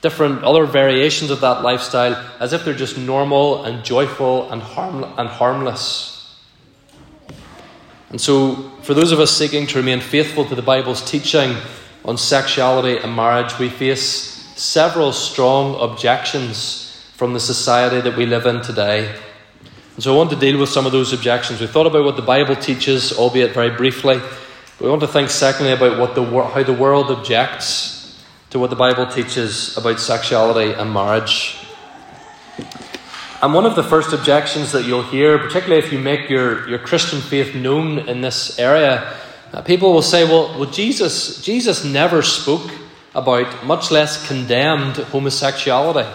different 0.00 0.42
other 0.42 0.66
variations 0.66 1.30
of 1.30 1.40
that 1.40 1.62
lifestyle 1.62 2.16
as 2.40 2.52
if 2.52 2.64
they're 2.64 2.74
just 2.74 2.98
normal 2.98 3.62
and 3.62 3.84
joyful 3.84 4.50
and, 4.50 4.60
harm, 4.60 5.04
and 5.16 5.28
harmless. 5.28 6.36
And 8.10 8.20
so, 8.20 8.72
for 8.82 8.92
those 8.92 9.12
of 9.12 9.20
us 9.20 9.30
seeking 9.30 9.68
to 9.68 9.78
remain 9.78 10.00
faithful 10.00 10.44
to 10.46 10.56
the 10.56 10.60
Bible's 10.60 11.08
teaching 11.08 11.54
on 12.04 12.18
sexuality 12.18 12.98
and 12.98 13.14
marriage, 13.14 13.56
we 13.56 13.68
face 13.68 14.04
several 14.56 15.12
strong 15.12 15.80
objections 15.80 17.00
from 17.14 17.34
the 17.34 17.40
society 17.40 18.00
that 18.00 18.16
we 18.16 18.26
live 18.26 18.46
in 18.46 18.62
today. 18.62 19.16
And 19.94 20.02
so 20.02 20.14
I 20.14 20.16
want 20.16 20.30
to 20.30 20.36
deal 20.36 20.58
with 20.58 20.70
some 20.70 20.86
of 20.86 20.92
those 20.92 21.12
objections. 21.12 21.60
We 21.60 21.66
thought 21.66 21.86
about 21.86 22.04
what 22.04 22.16
the 22.16 22.22
Bible 22.22 22.56
teaches, 22.56 23.12
albeit 23.12 23.52
very 23.52 23.70
briefly. 23.70 24.18
But 24.18 24.80
we 24.80 24.88
want 24.88 25.02
to 25.02 25.08
think, 25.08 25.28
secondly, 25.28 25.72
about 25.72 25.98
what 25.98 26.14
the, 26.14 26.24
how 26.24 26.62
the 26.62 26.72
world 26.72 27.10
objects 27.10 28.22
to 28.50 28.58
what 28.58 28.70
the 28.70 28.76
Bible 28.76 29.06
teaches 29.06 29.76
about 29.76 30.00
sexuality 30.00 30.72
and 30.72 30.92
marriage. 30.92 31.56
And 33.42 33.52
one 33.52 33.66
of 33.66 33.74
the 33.74 33.82
first 33.82 34.12
objections 34.12 34.72
that 34.72 34.84
you'll 34.84 35.02
hear, 35.02 35.36
particularly 35.36 35.84
if 35.84 35.92
you 35.92 35.98
make 35.98 36.30
your, 36.30 36.68
your 36.68 36.78
Christian 36.78 37.20
faith 37.20 37.54
known 37.54 37.98
in 38.08 38.20
this 38.20 38.58
area, 38.58 39.16
uh, 39.52 39.62
people 39.62 39.92
will 39.92 40.00
say, 40.00 40.24
well, 40.24 40.58
well 40.58 40.70
Jesus, 40.70 41.42
Jesus 41.42 41.84
never 41.84 42.22
spoke 42.22 42.70
about, 43.14 43.66
much 43.66 43.90
less 43.90 44.26
condemned, 44.26 44.96
homosexuality. 44.96 46.08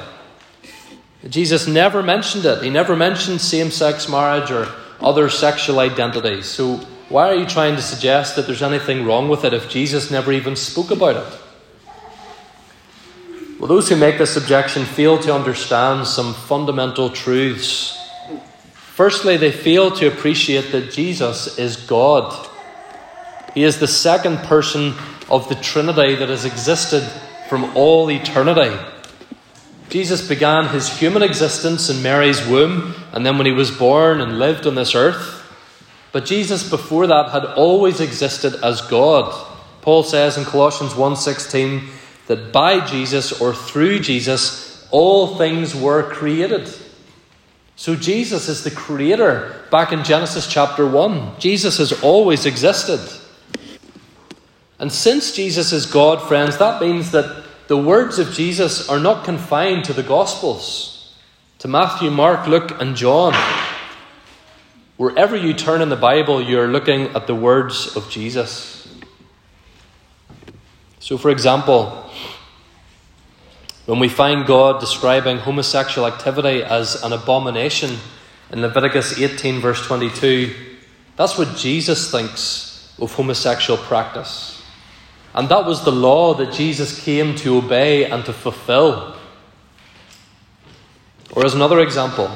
Jesus 1.27 1.67
never 1.67 2.03
mentioned 2.03 2.45
it. 2.45 2.61
He 2.63 2.69
never 2.69 2.95
mentioned 2.95 3.41
same 3.41 3.71
sex 3.71 4.07
marriage 4.07 4.51
or 4.51 4.67
other 5.01 5.29
sexual 5.29 5.79
identities. 5.79 6.45
So, 6.45 6.77
why 7.09 7.29
are 7.29 7.35
you 7.35 7.45
trying 7.45 7.75
to 7.75 7.81
suggest 7.81 8.35
that 8.35 8.47
there's 8.47 8.61
anything 8.61 9.05
wrong 9.05 9.29
with 9.29 9.45
it 9.45 9.53
if 9.53 9.69
Jesus 9.69 10.11
never 10.11 10.31
even 10.31 10.55
spoke 10.55 10.91
about 10.91 11.15
it? 11.15 11.39
Well, 13.59 13.67
those 13.67 13.89
who 13.89 13.95
make 13.95 14.17
this 14.17 14.37
objection 14.37 14.85
fail 14.85 15.17
to 15.19 15.33
understand 15.33 16.05
some 16.05 16.33
fundamental 16.33 17.09
truths. 17.09 17.97
Firstly, 18.75 19.37
they 19.37 19.51
fail 19.51 19.89
to 19.91 20.07
appreciate 20.07 20.71
that 20.71 20.91
Jesus 20.91 21.57
is 21.57 21.77
God. 21.77 22.47
He 23.55 23.63
is 23.63 23.79
the 23.79 23.87
second 23.87 24.37
person 24.39 24.93
of 25.29 25.49
the 25.49 25.55
Trinity 25.55 26.15
that 26.15 26.29
has 26.29 26.45
existed 26.45 27.03
from 27.49 27.75
all 27.75 28.11
eternity. 28.11 28.77
Jesus 29.89 30.27
began 30.27 30.67
his 30.67 30.99
human 30.99 31.23
existence 31.23 31.89
in 31.89 32.03
Mary's 32.03 32.45
womb, 32.45 32.93
and 33.13 33.25
then 33.25 33.37
when 33.37 33.47
he 33.47 33.53
was 33.53 33.71
born 33.71 34.19
and 34.19 34.39
lived 34.39 34.67
on 34.67 34.75
this 34.75 34.93
earth. 34.95 35.43
But 36.11 36.25
Jesus 36.25 36.69
before 36.69 37.07
that 37.07 37.29
had 37.29 37.45
always 37.45 37.99
existed 37.99 38.55
as 38.63 38.81
God. 38.81 39.33
Paul 39.81 40.03
says 40.03 40.37
in 40.37 40.43
Colossians 40.43 40.93
1:16 40.93 41.89
that 42.27 42.51
by 42.51 42.85
Jesus 42.85 43.39
or 43.39 43.53
through 43.53 43.99
Jesus 43.99 44.85
all 44.91 45.37
things 45.37 45.73
were 45.73 46.03
created. 46.03 46.69
So 47.75 47.95
Jesus 47.95 48.49
is 48.49 48.63
the 48.63 48.71
creator 48.71 49.63
back 49.69 49.93
in 49.93 50.03
Genesis 50.03 50.47
chapter 50.47 50.85
1. 50.85 51.33
Jesus 51.39 51.77
has 51.77 51.93
always 52.03 52.45
existed. 52.45 52.99
And 54.79 54.91
since 54.91 55.31
Jesus 55.31 55.71
is 55.71 55.85
God, 55.85 56.21
friends, 56.21 56.57
that 56.57 56.81
means 56.81 57.11
that 57.11 57.43
the 57.67 57.77
words 57.77 58.17
of 58.17 58.31
Jesus 58.31 58.87
are 58.87 58.99
not 58.99 59.25
confined 59.25 59.85
to 59.85 59.93
the 59.93 60.03
Gospels, 60.03 61.13
to 61.59 61.67
Matthew, 61.67 62.09
Mark, 62.09 62.47
Luke, 62.47 62.79
and 62.79 62.95
John. 62.95 63.33
Wherever 64.95 65.35
you 65.35 65.53
turn 65.53 65.81
in 65.81 65.89
the 65.89 65.95
Bible, 65.95 66.41
you're 66.41 66.67
looking 66.67 67.07
at 67.15 67.27
the 67.27 67.35
words 67.35 67.95
of 67.95 68.09
Jesus. 68.09 68.87
So, 70.99 71.17
for 71.17 71.29
example, 71.29 72.09
when 73.85 73.99
we 73.99 74.09
find 74.09 74.45
God 74.45 74.79
describing 74.79 75.37
homosexual 75.37 76.07
activity 76.07 76.63
as 76.63 77.03
an 77.03 77.13
abomination 77.13 77.97
in 78.51 78.61
Leviticus 78.61 79.19
18, 79.19 79.59
verse 79.59 79.85
22, 79.85 80.53
that's 81.15 81.37
what 81.37 81.55
Jesus 81.55 82.11
thinks 82.11 82.93
of 82.99 83.13
homosexual 83.13 83.77
practice. 83.77 84.56
And 85.37 85.47
that 85.49 85.67
was 85.67 85.85
the 85.85 85.91
law 85.91 86.33
that 86.33 86.51
Jesus 86.51 86.99
came 86.99 87.35
to 87.35 87.59
obey 87.59 88.05
and 88.05 88.25
to 88.25 88.33
fulfill. 88.33 89.15
Or, 91.31 91.45
as 91.45 91.53
another 91.53 91.79
example, 91.79 92.27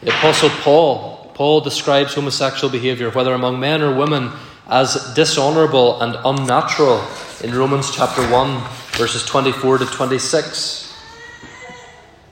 the 0.00 0.10
Apostle 0.10 0.50
Paul. 0.50 1.30
Paul 1.34 1.60
describes 1.60 2.14
homosexual 2.14 2.68
behaviour, 2.70 3.10
whether 3.10 3.32
among 3.32 3.60
men 3.60 3.80
or 3.80 3.94
women, 3.94 4.32
as 4.66 5.14
dishonourable 5.14 6.02
and 6.02 6.16
unnatural 6.24 7.06
in 7.44 7.54
Romans 7.54 7.94
chapter 7.94 8.28
1, 8.28 8.68
verses 8.94 9.24
24 9.24 9.78
to 9.78 9.86
26. 9.86 10.92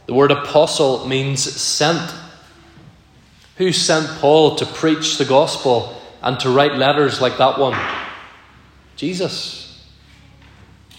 The 0.07 0.15
word 0.15 0.33
apostle 0.33 1.07
means 1.07 1.41
sent. 1.41 2.13
Who 3.59 3.71
sent 3.71 4.09
Paul 4.19 4.57
to 4.57 4.67
preach 4.67 5.19
the 5.19 5.25
gospel 5.25 6.03
and 6.21 6.41
to 6.41 6.51
write 6.51 6.75
letters 6.75 7.21
like 7.21 7.39
that 7.39 7.61
one? 7.61 7.79
Jesus. 8.97 9.60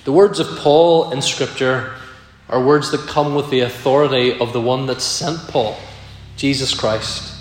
The 0.03 0.11
words 0.11 0.39
of 0.39 0.57
Paul 0.57 1.11
in 1.11 1.21
Scripture 1.21 1.93
are 2.49 2.63
words 2.63 2.89
that 2.89 3.01
come 3.01 3.35
with 3.35 3.51
the 3.51 3.59
authority 3.59 4.37
of 4.39 4.51
the 4.51 4.59
one 4.59 4.87
that 4.87 4.99
sent 4.99 5.39
Paul, 5.47 5.77
Jesus 6.37 6.73
Christ. 6.73 7.35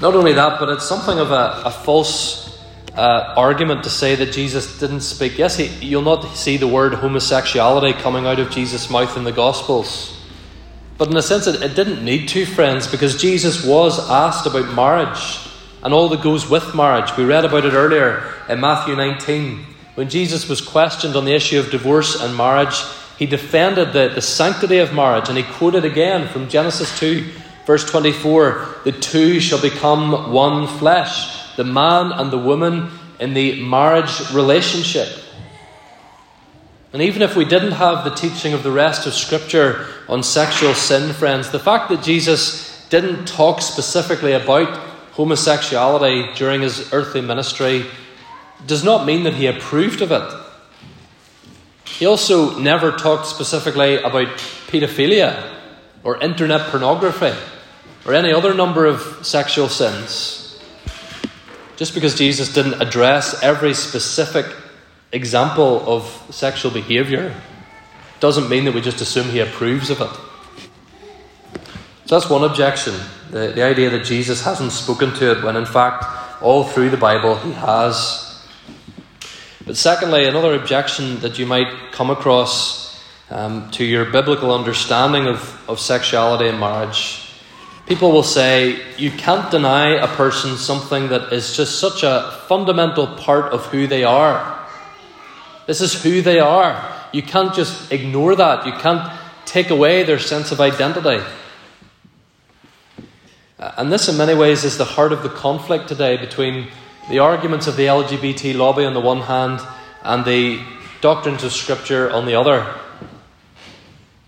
Not 0.00 0.14
only 0.14 0.32
that, 0.32 0.58
but 0.58 0.70
it's 0.70 0.88
something 0.88 1.18
of 1.18 1.30
a, 1.30 1.62
a 1.66 1.70
false 1.70 2.58
uh, 2.94 3.34
argument 3.36 3.84
to 3.84 3.90
say 3.90 4.14
that 4.14 4.32
Jesus 4.32 4.80
didn't 4.80 5.02
speak. 5.02 5.36
Yes, 5.36 5.58
he, 5.58 5.66
you'll 5.86 6.00
not 6.00 6.24
see 6.34 6.56
the 6.56 6.66
word 6.66 6.94
homosexuality 6.94 7.92
coming 8.00 8.26
out 8.26 8.40
of 8.40 8.50
Jesus' 8.50 8.88
mouth 8.88 9.16
in 9.18 9.24
the 9.24 9.32
Gospels. 9.32 10.18
But 10.96 11.08
in 11.08 11.16
a 11.16 11.22
sense, 11.22 11.46
it, 11.46 11.62
it 11.62 11.76
didn't 11.76 12.02
need 12.02 12.28
to, 12.30 12.46
friends, 12.46 12.86
because 12.86 13.20
Jesus 13.20 13.66
was 13.66 13.98
asked 14.10 14.46
about 14.46 14.74
marriage 14.74 15.38
and 15.82 15.92
all 15.92 16.08
that 16.08 16.22
goes 16.22 16.48
with 16.48 16.74
marriage. 16.74 17.14
We 17.18 17.24
read 17.24 17.44
about 17.44 17.66
it 17.66 17.74
earlier 17.74 18.32
in 18.48 18.60
Matthew 18.60 18.96
19. 18.96 19.71
When 19.94 20.08
Jesus 20.08 20.48
was 20.48 20.62
questioned 20.62 21.16
on 21.16 21.26
the 21.26 21.34
issue 21.34 21.58
of 21.58 21.70
divorce 21.70 22.20
and 22.20 22.34
marriage, 22.34 22.82
he 23.18 23.26
defended 23.26 23.92
the, 23.92 24.08
the 24.14 24.22
sanctity 24.22 24.78
of 24.78 24.94
marriage 24.94 25.28
and 25.28 25.36
he 25.36 25.44
quoted 25.44 25.84
again 25.84 26.28
from 26.28 26.48
Genesis 26.48 26.98
2, 26.98 27.30
verse 27.66 27.88
24 27.90 28.80
The 28.84 28.92
two 28.92 29.38
shall 29.38 29.60
become 29.60 30.32
one 30.32 30.66
flesh, 30.66 31.54
the 31.56 31.64
man 31.64 32.10
and 32.12 32.30
the 32.30 32.38
woman 32.38 32.90
in 33.20 33.34
the 33.34 33.62
marriage 33.62 34.30
relationship. 34.32 35.08
And 36.94 37.02
even 37.02 37.22
if 37.22 37.36
we 37.36 37.44
didn't 37.44 37.72
have 37.72 38.04
the 38.04 38.14
teaching 38.14 38.54
of 38.54 38.62
the 38.62 38.72
rest 38.72 39.06
of 39.06 39.14
Scripture 39.14 39.86
on 40.08 40.22
sexual 40.22 40.74
sin, 40.74 41.12
friends, 41.12 41.50
the 41.50 41.58
fact 41.58 41.90
that 41.90 42.02
Jesus 42.02 42.86
didn't 42.88 43.26
talk 43.26 43.60
specifically 43.62 44.32
about 44.32 44.76
homosexuality 45.12 46.34
during 46.34 46.62
his 46.62 46.92
earthly 46.92 47.20
ministry 47.20 47.86
does 48.66 48.84
not 48.84 49.06
mean 49.06 49.24
that 49.24 49.34
he 49.34 49.46
approved 49.46 50.02
of 50.02 50.12
it. 50.12 50.32
He 51.86 52.06
also 52.06 52.58
never 52.58 52.92
talked 52.92 53.26
specifically 53.26 53.96
about 53.96 54.28
paedophilia 54.68 55.50
or 56.04 56.20
internet 56.20 56.70
pornography 56.70 57.32
or 58.06 58.14
any 58.14 58.32
other 58.32 58.54
number 58.54 58.86
of 58.86 59.00
sexual 59.24 59.68
sins. 59.68 60.60
Just 61.76 61.94
because 61.94 62.14
Jesus 62.14 62.52
didn't 62.52 62.80
address 62.80 63.42
every 63.42 63.74
specific 63.74 64.46
example 65.12 65.82
of 65.86 66.04
sexual 66.30 66.70
behaviour 66.70 67.34
doesn't 68.20 68.48
mean 68.48 68.64
that 68.64 68.74
we 68.74 68.80
just 68.80 69.00
assume 69.00 69.28
he 69.28 69.40
approves 69.40 69.90
of 69.90 70.00
it. 70.00 70.10
So 72.06 72.18
that's 72.18 72.30
one 72.30 72.44
objection 72.44 72.94
the, 73.32 73.48
the 73.48 73.62
idea 73.62 73.90
that 73.90 74.04
Jesus 74.04 74.44
hasn't 74.44 74.72
spoken 74.72 75.12
to 75.14 75.32
it 75.32 75.42
when 75.42 75.56
in 75.56 75.64
fact 75.64 76.04
all 76.42 76.64
through 76.64 76.90
the 76.90 76.96
Bible 76.96 77.36
he 77.36 77.52
has. 77.52 78.21
But 79.66 79.76
secondly, 79.76 80.26
another 80.26 80.54
objection 80.54 81.20
that 81.20 81.38
you 81.38 81.46
might 81.46 81.92
come 81.92 82.10
across 82.10 83.02
um, 83.30 83.70
to 83.72 83.84
your 83.84 84.06
biblical 84.06 84.54
understanding 84.54 85.26
of, 85.26 85.68
of 85.68 85.80
sexuality 85.80 86.48
and 86.48 86.58
marriage 86.58 87.22
people 87.86 88.12
will 88.12 88.22
say 88.22 88.80
you 88.96 89.10
can't 89.10 89.50
deny 89.50 89.88
a 89.96 90.08
person 90.08 90.56
something 90.56 91.08
that 91.08 91.32
is 91.32 91.56
just 91.56 91.78
such 91.78 92.02
a 92.02 92.38
fundamental 92.48 93.06
part 93.06 93.52
of 93.52 93.66
who 93.66 93.86
they 93.86 94.04
are. 94.04 94.66
This 95.66 95.80
is 95.80 96.02
who 96.02 96.22
they 96.22 96.40
are. 96.40 96.90
You 97.12 97.22
can't 97.22 97.54
just 97.54 97.92
ignore 97.92 98.34
that. 98.36 98.66
You 98.66 98.72
can't 98.72 99.12
take 99.44 99.70
away 99.70 100.04
their 100.04 100.18
sense 100.18 100.52
of 100.52 100.60
identity. 100.60 101.22
And 103.58 103.92
this, 103.92 104.08
in 104.08 104.16
many 104.16 104.34
ways, 104.34 104.64
is 104.64 104.78
the 104.78 104.84
heart 104.84 105.12
of 105.12 105.22
the 105.22 105.28
conflict 105.28 105.88
today 105.88 106.16
between 106.16 106.68
the 107.08 107.18
arguments 107.18 107.66
of 107.66 107.76
the 107.76 107.86
LGBT 107.86 108.54
lobby 108.54 108.84
on 108.84 108.94
the 108.94 109.00
one 109.00 109.22
hand 109.22 109.60
and 110.02 110.24
the 110.24 110.60
doctrines 111.00 111.44
of 111.44 111.52
Scripture 111.52 112.10
on 112.10 112.26
the 112.26 112.34
other. 112.34 112.74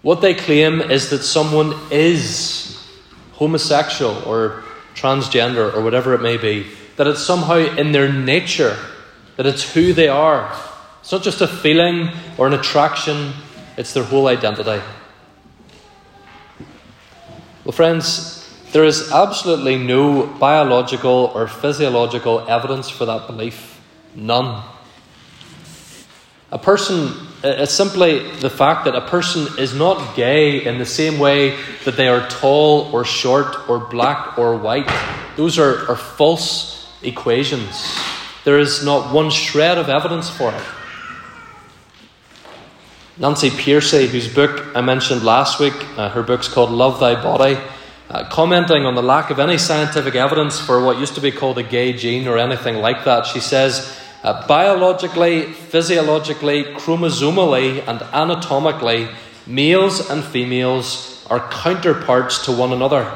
What 0.02 0.20
they 0.20 0.34
claim 0.34 0.80
is 0.80 1.10
that 1.10 1.22
someone 1.22 1.74
is 1.90 2.86
homosexual 3.32 4.22
or 4.26 4.64
transgender 4.94 5.72
or 5.74 5.82
whatever 5.82 6.14
it 6.14 6.20
may 6.20 6.36
be, 6.36 6.66
that 6.96 7.06
it's 7.06 7.22
somehow 7.22 7.56
in 7.56 7.92
their 7.92 8.12
nature, 8.12 8.76
that 9.36 9.46
it's 9.46 9.74
who 9.74 9.92
they 9.92 10.08
are. 10.08 10.54
It's 11.00 11.12
not 11.12 11.22
just 11.22 11.40
a 11.40 11.48
feeling 11.48 12.10
or 12.38 12.46
an 12.46 12.54
attraction, 12.54 13.32
it's 13.76 13.92
their 13.92 14.04
whole 14.04 14.26
identity. 14.28 14.82
Well, 17.64 17.72
friends, 17.72 18.33
there 18.74 18.84
is 18.84 19.12
absolutely 19.12 19.78
no 19.78 20.26
biological 20.26 21.30
or 21.32 21.46
physiological 21.46 22.40
evidence 22.48 22.90
for 22.90 23.04
that 23.04 23.28
belief. 23.28 23.80
None. 24.16 24.64
A 26.50 26.58
person, 26.58 27.12
it's 27.44 27.72
simply 27.72 28.28
the 28.40 28.50
fact 28.50 28.86
that 28.86 28.96
a 28.96 29.02
person 29.02 29.46
is 29.60 29.76
not 29.76 30.16
gay 30.16 30.64
in 30.64 30.78
the 30.78 30.86
same 30.86 31.20
way 31.20 31.56
that 31.84 31.96
they 31.96 32.08
are 32.08 32.28
tall 32.28 32.90
or 32.92 33.04
short 33.04 33.68
or 33.68 33.78
black 33.78 34.36
or 34.38 34.56
white. 34.56 34.90
Those 35.36 35.56
are, 35.56 35.88
are 35.88 35.96
false 35.96 36.92
equations. 37.00 37.96
There 38.42 38.58
is 38.58 38.84
not 38.84 39.14
one 39.14 39.30
shred 39.30 39.78
of 39.78 39.88
evidence 39.88 40.28
for 40.28 40.52
it. 40.52 40.64
Nancy 43.18 43.50
Pearcey, 43.50 44.08
whose 44.08 44.26
book 44.26 44.74
I 44.74 44.80
mentioned 44.80 45.22
last 45.22 45.60
week, 45.60 45.74
uh, 45.96 46.08
her 46.08 46.24
book's 46.24 46.48
called 46.48 46.70
Love 46.70 46.98
Thy 46.98 47.14
Body 47.14 47.56
uh, 48.10 48.28
commenting 48.28 48.84
on 48.84 48.94
the 48.94 49.02
lack 49.02 49.30
of 49.30 49.38
any 49.38 49.58
scientific 49.58 50.14
evidence 50.14 50.60
for 50.60 50.84
what 50.84 50.98
used 50.98 51.14
to 51.14 51.20
be 51.20 51.32
called 51.32 51.58
a 51.58 51.62
gay 51.62 51.92
gene 51.92 52.28
or 52.28 52.38
anything 52.38 52.76
like 52.76 53.04
that, 53.04 53.26
she 53.26 53.40
says, 53.40 53.98
uh, 54.22 54.46
biologically, 54.46 55.42
physiologically, 55.42 56.64
chromosomally, 56.64 57.86
and 57.86 58.02
anatomically, 58.12 59.08
males 59.46 60.08
and 60.10 60.22
females 60.24 61.26
are 61.30 61.48
counterparts 61.50 62.44
to 62.44 62.52
one 62.52 62.72
another. 62.72 63.10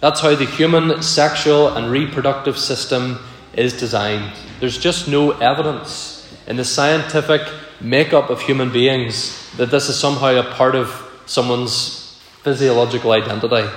That's 0.00 0.20
how 0.20 0.34
the 0.34 0.44
human 0.44 1.02
sexual 1.02 1.68
and 1.68 1.90
reproductive 1.90 2.58
system 2.58 3.18
is 3.54 3.72
designed. 3.72 4.32
There's 4.60 4.78
just 4.78 5.08
no 5.08 5.32
evidence 5.32 6.30
in 6.46 6.56
the 6.56 6.64
scientific 6.64 7.42
makeup 7.80 8.30
of 8.30 8.40
human 8.40 8.72
beings 8.72 9.50
that 9.56 9.70
this 9.70 9.88
is 9.88 9.98
somehow 9.98 10.38
a 10.38 10.54
part 10.54 10.74
of 10.74 11.02
someone's 11.26 12.18
physiological 12.42 13.12
identity. 13.12 13.68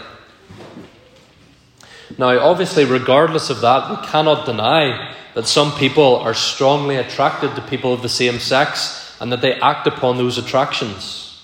Now, 2.19 2.37
obviously, 2.37 2.83
regardless 2.83 3.49
of 3.49 3.61
that, 3.61 3.89
we 3.89 4.05
cannot 4.05 4.45
deny 4.45 5.15
that 5.35 5.47
some 5.47 5.71
people 5.77 6.17
are 6.17 6.33
strongly 6.33 6.97
attracted 6.97 7.55
to 7.55 7.61
people 7.61 7.93
of 7.93 8.01
the 8.01 8.09
same 8.09 8.39
sex 8.39 9.15
and 9.21 9.31
that 9.31 9.39
they 9.39 9.53
act 9.53 9.87
upon 9.87 10.17
those 10.17 10.37
attractions. 10.37 11.41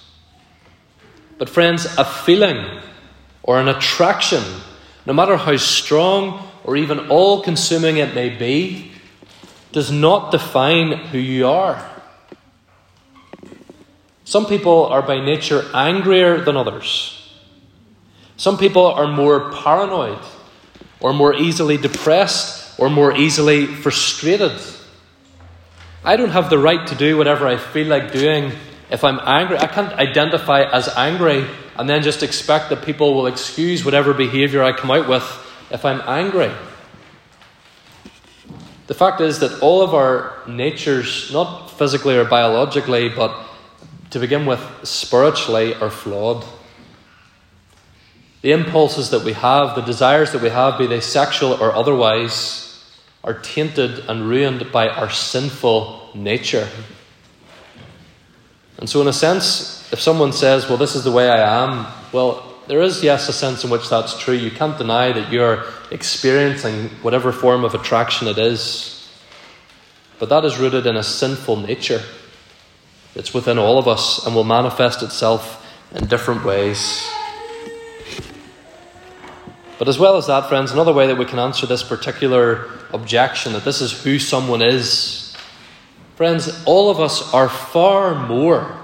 But, 1.37 1.47
friends, 1.47 1.85
a 1.97 2.03
feeling 2.03 2.81
or 3.41 3.57
an 3.57 3.69
attraction, 3.69 4.43
no 5.05 5.13
matter 5.13 5.37
how 5.37 5.55
strong 5.55 6.45
or 6.65 6.75
even 6.75 7.07
all 7.07 7.41
consuming 7.41 7.95
it 7.95 8.13
may 8.13 8.27
be, 8.27 8.91
does 9.71 9.93
not 9.93 10.29
define 10.29 10.91
who 10.91 11.17
you 11.17 11.47
are. 11.47 11.89
Some 14.25 14.45
people 14.45 14.87
are 14.87 15.01
by 15.01 15.23
nature 15.23 15.63
angrier 15.73 16.41
than 16.41 16.57
others. 16.57 17.31
Some 18.35 18.57
people 18.57 18.87
are 18.87 19.07
more 19.07 19.53
paranoid, 19.53 20.19
or 20.99 21.13
more 21.13 21.33
easily 21.33 21.77
depressed, 21.77 22.79
or 22.79 22.89
more 22.89 23.15
easily 23.15 23.65
frustrated. 23.65 24.59
I 26.03 26.17
don't 26.17 26.31
have 26.31 26.49
the 26.49 26.57
right 26.57 26.85
to 26.87 26.95
do 26.95 27.17
whatever 27.17 27.47
I 27.47 27.57
feel 27.57 27.87
like 27.87 28.11
doing 28.11 28.51
if 28.89 29.03
I'm 29.03 29.19
angry. 29.23 29.57
I 29.57 29.67
can't 29.67 29.93
identify 29.93 30.63
as 30.63 30.87
angry 30.95 31.45
and 31.77 31.89
then 31.89 32.03
just 32.03 32.23
expect 32.23 32.69
that 32.69 32.83
people 32.83 33.13
will 33.13 33.27
excuse 33.27 33.83
whatever 33.83 34.13
behaviour 34.13 34.63
I 34.63 34.71
come 34.71 34.91
out 34.91 35.09
with 35.09 35.23
if 35.71 35.83
I'm 35.83 36.01
angry. 36.05 36.51
The 38.87 38.93
fact 38.93 39.19
is 39.19 39.39
that 39.39 39.61
all 39.61 39.81
of 39.81 39.95
our 39.95 40.37
natures, 40.47 41.33
not 41.33 41.71
physically 41.71 42.15
or 42.15 42.25
biologically, 42.25 43.09
but 43.09 43.35
to 44.11 44.19
begin 44.19 44.45
with, 44.45 44.61
spiritually, 44.83 45.73
are 45.73 45.89
flawed. 45.89 46.45
The 48.45 48.51
impulses 48.51 49.09
that 49.09 49.23
we 49.23 49.33
have, 49.33 49.73
the 49.73 49.81
desires 49.81 50.31
that 50.33 50.41
we 50.43 50.49
have, 50.49 50.77
be 50.77 50.85
they 50.85 51.01
sexual 51.01 51.53
or 51.53 51.73
otherwise, 51.73 52.79
are 53.23 53.33
tainted 53.39 54.07
and 54.07 54.29
ruined 54.29 54.71
by 54.71 54.87
our 54.87 55.09
sinful 55.09 56.11
nature. 56.13 56.69
And 58.77 58.87
so, 58.87 59.01
in 59.01 59.07
a 59.07 59.13
sense, 59.13 59.91
if 59.91 59.99
someone 59.99 60.31
says, 60.31 60.69
Well, 60.69 60.77
this 60.77 60.95
is 60.95 61.03
the 61.03 61.11
way 61.11 61.27
I 61.27 61.63
am, 61.63 61.91
well, 62.11 62.53
there 62.67 62.83
is, 62.83 63.03
yes, 63.03 63.27
a 63.29 63.33
sense 63.33 63.63
in 63.63 63.71
which 63.71 63.89
that's 63.89 64.15
true. 64.19 64.35
You 64.35 64.51
can't 64.51 64.77
deny 64.77 65.11
that 65.11 65.33
you're 65.33 65.63
experiencing 65.89 66.89
whatever 67.01 67.31
form 67.31 67.63
of 67.63 67.73
attraction 67.73 68.27
it 68.27 68.37
is. 68.37 69.09
But 70.19 70.29
that 70.29 70.45
is 70.45 70.59
rooted 70.59 70.85
in 70.85 70.97
a 70.97 71.03
sinful 71.03 71.55
nature. 71.61 72.03
It's 73.15 73.33
within 73.33 73.57
all 73.57 73.79
of 73.79 73.87
us 73.87 74.23
and 74.23 74.35
will 74.35 74.43
manifest 74.43 75.01
itself 75.01 75.65
in 75.95 76.05
different 76.05 76.45
ways. 76.45 77.09
But 79.77 79.89
as 79.89 79.99
well 79.99 80.17
as 80.17 80.27
that, 80.27 80.47
friends, 80.47 80.71
another 80.71 80.93
way 80.93 81.07
that 81.07 81.17
we 81.17 81.25
can 81.25 81.39
answer 81.39 81.65
this 81.65 81.83
particular 81.83 82.69
objection 82.93 83.53
that 83.53 83.65
this 83.65 83.81
is 83.81 84.03
who 84.03 84.19
someone 84.19 84.61
is. 84.61 85.35
Friends, 86.15 86.63
all 86.65 86.89
of 86.89 86.99
us 86.99 87.33
are 87.33 87.49
far 87.49 88.15
more. 88.27 88.77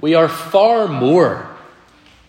We 0.00 0.14
are 0.14 0.28
far 0.28 0.88
more 0.88 1.48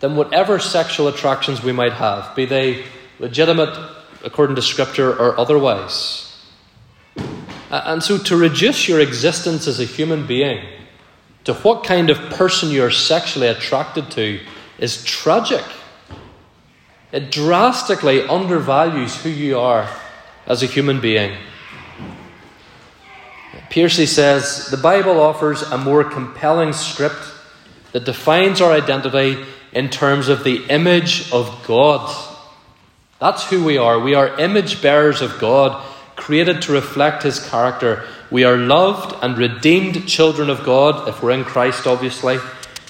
than 0.00 0.14
whatever 0.14 0.58
sexual 0.58 1.08
attractions 1.08 1.62
we 1.62 1.72
might 1.72 1.92
have, 1.92 2.34
be 2.36 2.44
they 2.44 2.84
legitimate 3.18 3.76
according 4.24 4.56
to 4.56 4.62
Scripture 4.62 5.10
or 5.10 5.38
otherwise. 5.38 6.24
And 7.70 8.02
so 8.02 8.16
to 8.16 8.36
reduce 8.36 8.88
your 8.88 9.00
existence 9.00 9.66
as 9.66 9.80
a 9.80 9.84
human 9.84 10.26
being 10.26 10.64
to 11.44 11.54
what 11.54 11.84
kind 11.84 12.10
of 12.10 12.18
person 12.30 12.70
you're 12.70 12.90
sexually 12.90 13.48
attracted 13.48 14.10
to 14.12 14.40
is 14.78 15.04
tragic. 15.04 15.64
It 17.10 17.30
drastically 17.30 18.22
undervalues 18.26 19.22
who 19.22 19.30
you 19.30 19.58
are 19.58 19.88
as 20.46 20.62
a 20.62 20.66
human 20.66 21.00
being. 21.00 21.36
Pearcey 23.70 24.06
says 24.06 24.66
the 24.70 24.76
Bible 24.76 25.20
offers 25.20 25.62
a 25.62 25.78
more 25.78 26.04
compelling 26.04 26.72
script 26.72 27.32
that 27.92 28.04
defines 28.04 28.60
our 28.60 28.72
identity 28.72 29.44
in 29.72 29.88
terms 29.88 30.28
of 30.28 30.44
the 30.44 30.64
image 30.66 31.30
of 31.32 31.64
God. 31.66 32.14
That's 33.18 33.48
who 33.48 33.64
we 33.64 33.78
are. 33.78 33.98
We 33.98 34.14
are 34.14 34.38
image 34.38 34.80
bearers 34.80 35.20
of 35.20 35.38
God, 35.38 35.82
created 36.16 36.62
to 36.62 36.72
reflect 36.72 37.22
His 37.22 37.46
character. 37.48 38.04
We 38.30 38.44
are 38.44 38.56
loved 38.56 39.16
and 39.22 39.36
redeemed 39.36 40.06
children 40.06 40.50
of 40.50 40.64
God, 40.64 41.08
if 41.08 41.22
we're 41.22 41.32
in 41.32 41.44
Christ, 41.44 41.86
obviously. 41.86 42.36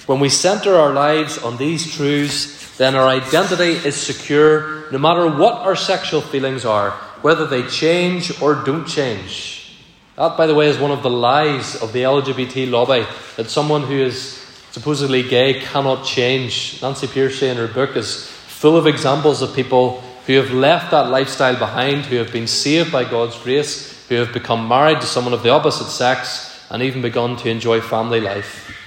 When 0.05 0.19
we 0.19 0.29
center 0.29 0.75
our 0.75 0.93
lives 0.93 1.37
on 1.37 1.57
these 1.57 1.95
truths, 1.95 2.58
then 2.79 2.95
our 2.95 3.09
identity 3.09 3.73
is 3.73 3.97
secure 3.97 4.89
no 4.89 4.97
matter 4.97 5.29
what 5.29 5.55
our 5.67 5.75
sexual 5.75 6.21
feelings 6.21 6.63
are, 6.63 6.91
whether 7.21 7.45
they 7.45 7.67
change 7.67 8.41
or 8.41 8.55
don't 8.55 8.87
change. 8.87 9.75
That, 10.15 10.37
by 10.37 10.47
the 10.47 10.55
way, 10.55 10.69
is 10.69 10.79
one 10.79 10.91
of 10.91 11.03
the 11.03 11.09
lies 11.09 11.75
of 11.75 11.91
the 11.91 12.03
LGBT 12.03 12.71
lobby 12.71 13.05
that 13.35 13.49
someone 13.49 13.83
who 13.83 13.99
is 13.99 14.39
supposedly 14.71 15.23
gay 15.23 15.59
cannot 15.59 16.05
change. 16.05 16.81
Nancy 16.81 17.07
Pearcey 17.07 17.51
in 17.51 17.57
her 17.57 17.67
book 17.67 17.97
is 17.97 18.27
full 18.27 18.77
of 18.77 18.87
examples 18.87 19.41
of 19.41 19.53
people 19.53 19.99
who 20.25 20.35
have 20.35 20.51
left 20.51 20.91
that 20.91 21.09
lifestyle 21.09 21.59
behind, 21.59 22.05
who 22.05 22.15
have 22.15 22.31
been 22.31 22.47
saved 22.47 22.93
by 22.93 23.03
God's 23.03 23.37
grace, 23.39 24.07
who 24.07 24.15
have 24.15 24.31
become 24.31 24.69
married 24.69 25.01
to 25.01 25.07
someone 25.07 25.33
of 25.33 25.43
the 25.43 25.49
opposite 25.49 25.89
sex, 25.89 26.65
and 26.69 26.81
even 26.81 27.01
begun 27.01 27.35
to 27.35 27.49
enjoy 27.49 27.81
family 27.81 28.21
life. 28.21 28.78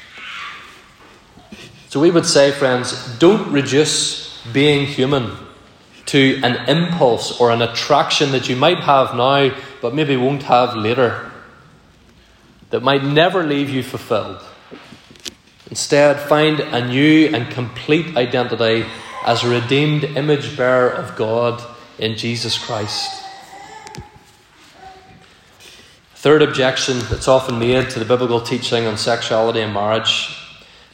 So 1.92 2.00
we 2.00 2.10
would 2.10 2.24
say, 2.24 2.52
friends, 2.52 3.18
don't 3.18 3.52
reduce 3.52 4.42
being 4.50 4.86
human 4.86 5.36
to 6.06 6.40
an 6.42 6.66
impulse 6.66 7.38
or 7.38 7.50
an 7.50 7.60
attraction 7.60 8.32
that 8.32 8.48
you 8.48 8.56
might 8.56 8.78
have 8.78 9.14
now, 9.14 9.54
but 9.82 9.94
maybe 9.94 10.16
won't 10.16 10.44
have 10.44 10.74
later, 10.74 11.30
that 12.70 12.82
might 12.82 13.04
never 13.04 13.42
leave 13.42 13.68
you 13.68 13.82
fulfilled. 13.82 14.42
Instead, 15.68 16.18
find 16.18 16.60
a 16.60 16.88
new 16.88 17.26
and 17.26 17.50
complete 17.50 18.16
identity 18.16 18.86
as 19.26 19.44
a 19.44 19.50
redeemed 19.50 20.04
image 20.04 20.56
bearer 20.56 20.88
of 20.88 21.14
God 21.14 21.62
in 21.98 22.16
Jesus 22.16 22.56
Christ. 22.56 23.22
Third 26.14 26.40
objection 26.40 27.00
that's 27.10 27.28
often 27.28 27.58
made 27.58 27.90
to 27.90 27.98
the 27.98 28.06
biblical 28.06 28.40
teaching 28.40 28.86
on 28.86 28.96
sexuality 28.96 29.60
and 29.60 29.74
marriage 29.74 30.38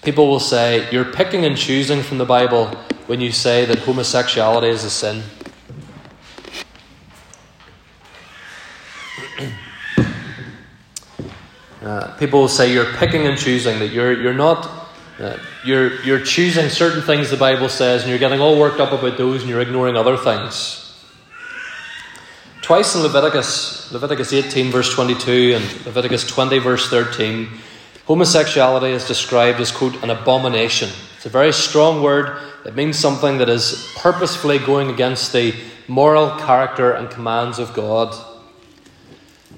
People 0.03 0.29
will 0.29 0.41
say, 0.41 0.91
You're 0.91 1.05
picking 1.05 1.45
and 1.45 1.57
choosing 1.57 2.03
from 2.03 2.19
the 2.19 2.25
Bible 2.25 2.69
when 3.07 3.21
you 3.21 3.33
say 3.33 3.65
that 3.65 3.79
homosexuality 3.81 4.69
is 4.69 4.85
a 4.85 4.91
sin. 4.91 5.23
Uh, 11.81 12.15
people 12.17 12.41
will 12.41 12.49
say 12.49 12.73
you're 12.73 12.93
picking 12.95 13.27
and 13.27 13.39
choosing, 13.39 13.79
that 13.79 13.93
you're, 13.93 14.21
you're 14.21 14.35
not, 14.35 14.91
uh, 15.21 15.39
you're, 15.65 16.03
you're 16.03 16.21
choosing 16.21 16.69
certain 16.69 17.01
things 17.01 17.31
the 17.31 17.37
Bible 17.37 17.69
says 17.69 18.03
and 18.03 18.11
you're 18.11 18.19
getting 18.19 18.41
all 18.41 18.59
worked 18.59 18.79
up 18.81 18.93
about 18.93 19.17
those 19.17 19.41
and 19.41 19.49
you're 19.49 19.61
ignoring 19.61 19.97
other 19.97 20.17
things. 20.17 20.85
Twice 22.61 22.95
in 22.95 23.03
Leviticus, 23.03 23.91
Leviticus 23.91 24.35
18, 24.35 24.71
verse 24.71 24.93
22, 24.93 25.55
and 25.55 25.87
Leviticus 25.87 26.27
20, 26.27 26.59
verse 26.59 26.91
13, 26.91 27.49
Homosexuality 28.09 28.93
is 28.95 29.07
described 29.07 29.61
as, 29.61 29.71
quote, 29.71 30.03
an 30.03 30.09
abomination. 30.09 30.89
It's 31.17 31.27
a 31.27 31.29
very 31.29 31.53
strong 31.53 32.03
word. 32.03 32.41
It 32.65 32.75
means 32.75 32.99
something 32.99 33.37
that 33.37 33.51
is 33.51 33.93
purposefully 33.99 34.59
going 34.59 34.89
against 34.89 35.35
the 35.35 35.55
moral 35.89 36.31
character 36.39 36.93
and 36.93 37.11
commands 37.11 37.59
of 37.59 37.75
God. 37.75 38.15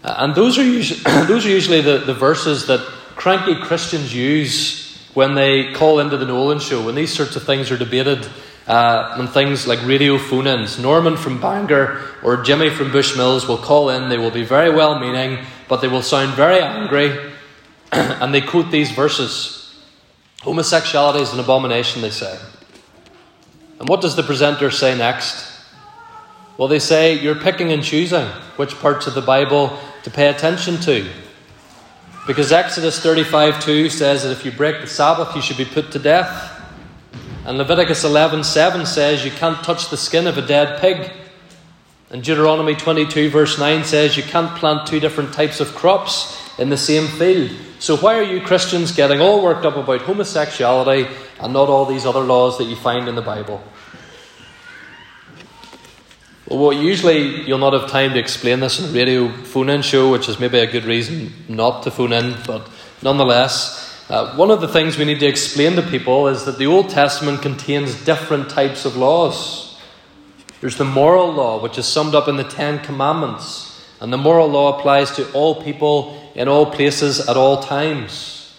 Uh, 0.02 0.16
and 0.18 0.34
those 0.34 0.58
are 0.58 0.64
usually, 0.64 1.00
those 1.28 1.46
are 1.46 1.48
usually 1.48 1.80
the, 1.80 1.98
the 1.98 2.12
verses 2.12 2.66
that 2.66 2.80
cranky 3.14 3.54
Christians 3.54 4.12
use 4.12 4.98
when 5.14 5.36
they 5.36 5.72
call 5.72 6.00
into 6.00 6.16
the 6.16 6.26
Nolan 6.26 6.58
show, 6.58 6.84
when 6.84 6.96
these 6.96 7.12
sorts 7.12 7.36
of 7.36 7.44
things 7.44 7.70
are 7.70 7.78
debated, 7.78 8.26
uh, 8.66 9.24
things 9.28 9.68
like 9.68 9.80
radio 9.86 10.18
phone 10.18 10.48
ins. 10.48 10.76
Norman 10.76 11.16
from 11.16 11.40
Bangor 11.40 12.02
or 12.24 12.42
Jimmy 12.42 12.70
from 12.70 12.90
Bushmills 12.90 13.46
will 13.46 13.58
call 13.58 13.90
in, 13.90 14.08
they 14.08 14.18
will 14.18 14.32
be 14.32 14.42
very 14.42 14.74
well 14.74 14.98
meaning, 14.98 15.38
but 15.68 15.80
they 15.80 15.88
will 15.88 16.02
sound 16.02 16.34
very 16.34 16.60
angry 16.60 17.30
and 17.92 18.32
they 18.32 18.40
quote 18.40 18.70
these 18.70 18.90
verses 18.90 19.60
Homosexuality 20.42 21.20
is 21.20 21.34
an 21.34 21.40
abomination, 21.40 22.00
they 22.00 22.10
say. 22.10 22.38
And 23.78 23.88
what 23.88 24.00
does 24.00 24.16
the 24.16 24.22
presenter 24.22 24.70
say 24.70 24.96
next? 24.96 25.46
Well, 26.56 26.68
they 26.68 26.78
say 26.78 27.18
you're 27.18 27.34
picking 27.34 27.72
and 27.72 27.82
choosing 27.82 28.26
which 28.56 28.78
parts 28.78 29.06
of 29.06 29.14
the 29.14 29.20
Bible 29.22 29.78
to 30.02 30.10
pay 30.10 30.28
attention 30.28 30.78
to. 30.80 31.10
Because 32.26 32.52
Exodus 32.52 33.00
35 33.00 33.62
2 33.62 33.90
says 33.90 34.22
that 34.22 34.30
if 34.30 34.44
you 34.44 34.52
break 34.52 34.80
the 34.80 34.86
Sabbath, 34.86 35.34
you 35.34 35.42
should 35.42 35.56
be 35.56 35.64
put 35.64 35.92
to 35.92 35.98
death. 35.98 36.58
And 37.44 37.58
Leviticus 37.58 38.04
11 38.04 38.44
7 38.44 38.86
says 38.86 39.24
you 39.24 39.30
can't 39.30 39.62
touch 39.64 39.90
the 39.90 39.96
skin 39.96 40.26
of 40.26 40.38
a 40.38 40.46
dead 40.46 40.80
pig. 40.80 41.10
And 42.10 42.22
Deuteronomy 42.22 42.74
22 42.74 43.30
verse 43.30 43.58
9 43.58 43.84
says 43.84 44.16
you 44.16 44.22
can't 44.22 44.56
plant 44.56 44.86
two 44.86 45.00
different 45.00 45.34
types 45.34 45.60
of 45.60 45.74
crops 45.74 46.39
in 46.60 46.68
the 46.68 46.76
same 46.76 47.08
field. 47.08 47.50
So, 47.80 47.96
why 47.96 48.18
are 48.18 48.22
you 48.22 48.42
Christians 48.42 48.92
getting 48.92 49.20
all 49.20 49.42
worked 49.42 49.64
up 49.64 49.76
about 49.76 50.02
homosexuality 50.02 51.08
and 51.40 51.52
not 51.54 51.68
all 51.70 51.86
these 51.86 52.04
other 52.04 52.20
laws 52.20 52.58
that 52.58 52.64
you 52.64 52.76
find 52.76 53.08
in 53.08 53.14
the 53.14 53.22
Bible? 53.22 53.64
Well, 56.46 56.72
usually 56.72 57.46
you'll 57.46 57.58
not 57.58 57.72
have 57.72 57.90
time 57.90 58.12
to 58.12 58.18
explain 58.18 58.60
this 58.60 58.78
in 58.78 58.90
a 58.90 58.92
radio 58.92 59.32
phone 59.44 59.70
in 59.70 59.82
show, 59.82 60.10
which 60.12 60.28
is 60.28 60.38
maybe 60.38 60.58
a 60.58 60.70
good 60.70 60.84
reason 60.84 61.32
not 61.48 61.84
to 61.84 61.90
phone 61.90 62.12
in, 62.12 62.36
but 62.46 62.68
nonetheless, 63.02 64.04
uh, 64.10 64.34
one 64.34 64.50
of 64.50 64.60
the 64.60 64.68
things 64.68 64.98
we 64.98 65.04
need 65.04 65.20
to 65.20 65.26
explain 65.26 65.76
to 65.76 65.82
people 65.82 66.28
is 66.28 66.44
that 66.44 66.58
the 66.58 66.66
Old 66.66 66.90
Testament 66.90 67.40
contains 67.40 68.04
different 68.04 68.50
types 68.50 68.84
of 68.84 68.96
laws. 68.96 69.80
There's 70.60 70.76
the 70.76 70.84
moral 70.84 71.32
law, 71.32 71.62
which 71.62 71.78
is 71.78 71.86
summed 71.86 72.14
up 72.14 72.28
in 72.28 72.36
the 72.36 72.44
Ten 72.44 72.80
Commandments, 72.80 73.88
and 74.00 74.12
the 74.12 74.18
moral 74.18 74.48
law 74.48 74.78
applies 74.78 75.12
to 75.12 75.30
all 75.32 75.62
people 75.62 76.19
in 76.40 76.48
all 76.48 76.64
places 76.64 77.28
at 77.28 77.36
all 77.36 77.62
times. 77.62 78.58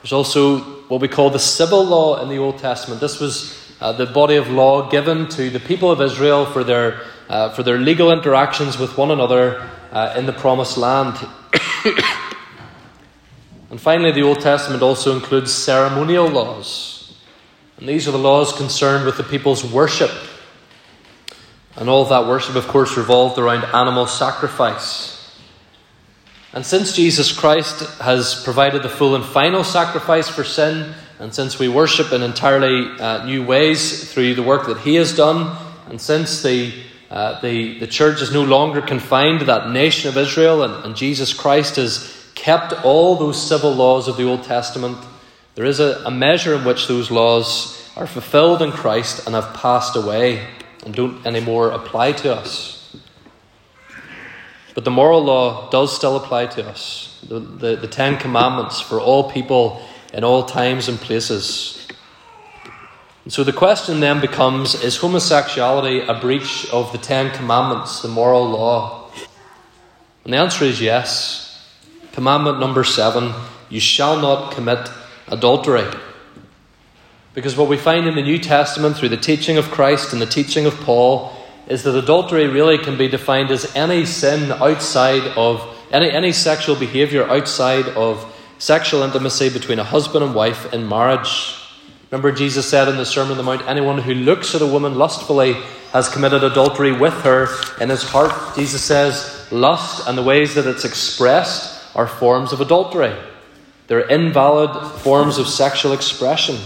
There's 0.00 0.14
also 0.14 0.60
what 0.88 1.02
we 1.02 1.08
call 1.08 1.28
the 1.28 1.38
civil 1.38 1.84
law 1.84 2.22
in 2.22 2.30
the 2.30 2.38
Old 2.38 2.56
Testament. 2.56 2.98
This 2.98 3.20
was 3.20 3.74
uh, 3.78 3.92
the 3.92 4.06
body 4.06 4.36
of 4.36 4.48
law 4.48 4.88
given 4.88 5.28
to 5.28 5.50
the 5.50 5.60
people 5.60 5.90
of 5.90 6.00
Israel 6.00 6.46
for 6.46 6.64
their, 6.64 7.02
uh, 7.28 7.50
for 7.50 7.62
their 7.62 7.76
legal 7.76 8.10
interactions 8.10 8.78
with 8.78 8.96
one 8.96 9.10
another 9.10 9.68
uh, 9.92 10.14
in 10.16 10.24
the 10.24 10.32
promised 10.32 10.78
land. 10.78 11.18
and 13.70 13.78
finally, 13.78 14.12
the 14.12 14.22
Old 14.22 14.40
Testament 14.40 14.82
also 14.82 15.14
includes 15.14 15.52
ceremonial 15.52 16.26
laws. 16.26 17.18
And 17.76 17.86
these 17.86 18.08
are 18.08 18.12
the 18.12 18.18
laws 18.18 18.54
concerned 18.54 19.04
with 19.04 19.18
the 19.18 19.24
people's 19.24 19.62
worship. 19.62 20.10
And 21.76 21.90
all 21.90 22.06
that 22.06 22.26
worship, 22.26 22.54
of 22.54 22.66
course, 22.66 22.96
revolved 22.96 23.38
around 23.38 23.64
animal 23.74 24.06
sacrifice. 24.06 25.15
And 26.56 26.64
since 26.64 26.96
Jesus 26.96 27.32
Christ 27.32 27.86
has 28.00 28.42
provided 28.42 28.82
the 28.82 28.88
full 28.88 29.14
and 29.14 29.22
final 29.22 29.62
sacrifice 29.62 30.26
for 30.26 30.42
sin, 30.42 30.94
and 31.18 31.34
since 31.34 31.58
we 31.58 31.68
worship 31.68 32.12
in 32.12 32.22
entirely 32.22 32.98
uh, 32.98 33.26
new 33.26 33.44
ways 33.44 34.10
through 34.10 34.36
the 34.36 34.42
work 34.42 34.66
that 34.68 34.78
He 34.78 34.94
has 34.94 35.14
done, 35.14 35.54
and 35.90 36.00
since 36.00 36.42
the, 36.42 36.72
uh, 37.10 37.42
the, 37.42 37.78
the 37.78 37.86
church 37.86 38.22
is 38.22 38.32
no 38.32 38.42
longer 38.42 38.80
confined 38.80 39.40
to 39.40 39.44
that 39.44 39.68
nation 39.68 40.08
of 40.08 40.16
Israel, 40.16 40.62
and, 40.62 40.82
and 40.82 40.96
Jesus 40.96 41.34
Christ 41.34 41.76
has 41.76 42.32
kept 42.34 42.72
all 42.86 43.16
those 43.16 43.46
civil 43.46 43.74
laws 43.74 44.08
of 44.08 44.16
the 44.16 44.24
Old 44.24 44.42
Testament, 44.42 44.96
there 45.56 45.66
is 45.66 45.78
a, 45.78 46.02
a 46.06 46.10
measure 46.10 46.54
in 46.54 46.64
which 46.64 46.88
those 46.88 47.10
laws 47.10 47.86
are 47.96 48.06
fulfilled 48.06 48.62
in 48.62 48.72
Christ 48.72 49.26
and 49.26 49.34
have 49.34 49.52
passed 49.52 49.94
away 49.94 50.48
and 50.86 50.94
don't 50.94 51.26
anymore 51.26 51.72
apply 51.72 52.12
to 52.12 52.34
us. 52.34 52.75
But 54.76 54.84
the 54.84 54.90
moral 54.90 55.24
law 55.24 55.70
does 55.70 55.96
still 55.96 56.16
apply 56.16 56.48
to 56.48 56.68
us. 56.68 57.18
The, 57.26 57.40
the, 57.40 57.76
the 57.76 57.88
Ten 57.88 58.18
Commandments 58.18 58.78
for 58.78 59.00
all 59.00 59.30
people 59.30 59.80
in 60.12 60.22
all 60.22 60.44
times 60.44 60.86
and 60.86 60.98
places. 60.98 61.88
And 63.24 63.32
so 63.32 63.42
the 63.42 63.54
question 63.54 64.00
then 64.00 64.20
becomes 64.20 64.74
is 64.84 64.98
homosexuality 64.98 66.00
a 66.00 66.20
breach 66.20 66.68
of 66.74 66.92
the 66.92 66.98
Ten 66.98 67.30
Commandments, 67.30 68.02
the 68.02 68.08
moral 68.08 68.50
law? 68.50 69.10
And 70.24 70.34
the 70.34 70.36
answer 70.36 70.66
is 70.66 70.78
yes. 70.78 71.66
Commandment 72.12 72.60
number 72.60 72.84
seven 72.84 73.32
you 73.70 73.80
shall 73.80 74.20
not 74.20 74.52
commit 74.52 74.90
adultery. 75.28 75.90
Because 77.32 77.56
what 77.56 77.68
we 77.68 77.78
find 77.78 78.06
in 78.06 78.14
the 78.14 78.22
New 78.22 78.38
Testament 78.38 78.98
through 78.98 79.08
the 79.08 79.16
teaching 79.16 79.56
of 79.56 79.70
Christ 79.70 80.12
and 80.12 80.20
the 80.20 80.26
teaching 80.26 80.66
of 80.66 80.74
Paul 80.80 81.35
is 81.68 81.82
that 81.82 81.96
adultery 81.96 82.46
really 82.46 82.78
can 82.78 82.96
be 82.96 83.08
defined 83.08 83.50
as 83.50 83.74
any 83.74 84.06
sin 84.06 84.52
outside 84.52 85.22
of 85.36 85.62
any, 85.90 86.10
any 86.10 86.32
sexual 86.32 86.76
behavior 86.76 87.28
outside 87.28 87.86
of 87.88 88.32
sexual 88.58 89.02
intimacy 89.02 89.50
between 89.50 89.78
a 89.78 89.84
husband 89.84 90.24
and 90.24 90.34
wife 90.34 90.72
in 90.72 90.88
marriage. 90.88 91.56
Remember, 92.10 92.32
Jesus 92.32 92.68
said 92.68 92.88
in 92.88 92.96
the 92.96 93.04
Sermon 93.04 93.32
on 93.32 93.36
the 93.36 93.42
Mount, 93.42 93.66
anyone 93.66 93.98
who 93.98 94.14
looks 94.14 94.54
at 94.54 94.62
a 94.62 94.66
woman 94.66 94.94
lustfully 94.94 95.54
has 95.92 96.08
committed 96.08 96.44
adultery 96.44 96.92
with 96.92 97.14
her 97.22 97.48
in 97.80 97.88
his 97.88 98.02
heart. 98.02 98.56
Jesus 98.56 98.82
says 98.82 99.46
lust 99.50 100.06
and 100.06 100.16
the 100.16 100.22
ways 100.22 100.54
that 100.54 100.66
it's 100.66 100.84
expressed 100.84 101.96
are 101.96 102.06
forms 102.06 102.52
of 102.52 102.60
adultery. 102.60 103.14
They're 103.86 104.08
invalid 104.08 105.00
forms 105.00 105.38
of 105.38 105.48
sexual 105.48 105.92
expression. 105.92 106.56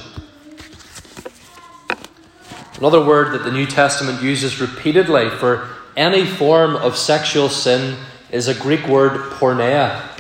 Another 2.81 3.05
word 3.05 3.33
that 3.35 3.45
the 3.45 3.53
New 3.53 3.67
Testament 3.67 4.23
uses 4.23 4.61
repeatedly 4.61 5.31
for 5.31 5.69
any 5.97 6.27
form 6.27 6.75
of 6.75 6.97
sexual 6.97 7.49
sin 7.49 7.97
is 8.33 8.49
a 8.49 8.55
Greek 8.55 8.89
word 8.89 9.13
porneia 9.33 10.11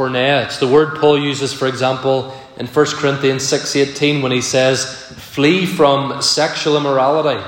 porneia. 0.00 0.46
It's 0.46 0.56
the 0.56 0.66
word 0.66 0.98
Paul 0.98 1.18
uses, 1.18 1.52
for 1.52 1.66
example, 1.66 2.34
in 2.56 2.66
1 2.66 2.86
Corinthians 2.86 3.42
6.18 3.42 4.22
when 4.22 4.32
he 4.32 4.40
says, 4.40 5.12
flee 5.18 5.66
from 5.66 6.22
sexual 6.22 6.78
immorality. 6.78 7.44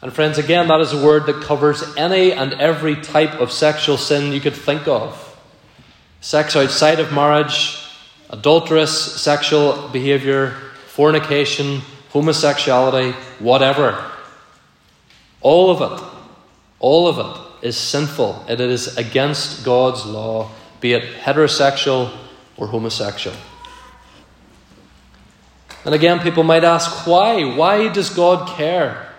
And 0.00 0.10
friends, 0.10 0.38
again, 0.38 0.68
that 0.68 0.80
is 0.80 0.94
a 0.94 1.04
word 1.04 1.26
that 1.26 1.42
covers 1.42 1.82
any 1.96 2.32
and 2.32 2.54
every 2.54 2.96
type 2.96 3.40
of 3.40 3.52
sexual 3.52 3.98
sin 3.98 4.32
you 4.32 4.40
could 4.40 4.54
think 4.54 4.88
of. 4.88 5.22
Sex 6.22 6.56
outside 6.56 6.98
of 6.98 7.12
marriage, 7.12 7.78
adulterous 8.30 9.20
sexual 9.20 9.88
behavior, 9.88 10.50
fornication, 10.86 11.82
homosexuality, 12.16 13.12
whatever. 13.38 14.10
All 15.42 15.70
of 15.70 15.80
it, 15.92 16.04
all 16.80 17.08
of 17.08 17.18
it 17.18 17.66
is 17.68 17.76
sinful. 17.76 18.44
It 18.48 18.60
is 18.60 18.96
against 18.96 19.64
God's 19.64 20.04
law 20.06 20.50
be 20.80 20.92
it 20.92 21.02
heterosexual 21.20 22.12
or 22.56 22.66
homosexual. 22.66 23.36
And 25.84 25.94
again, 25.94 26.20
people 26.20 26.42
might 26.42 26.64
ask, 26.64 27.06
why? 27.06 27.44
Why 27.44 27.88
does 27.88 28.10
God 28.10 28.56
care 28.56 29.12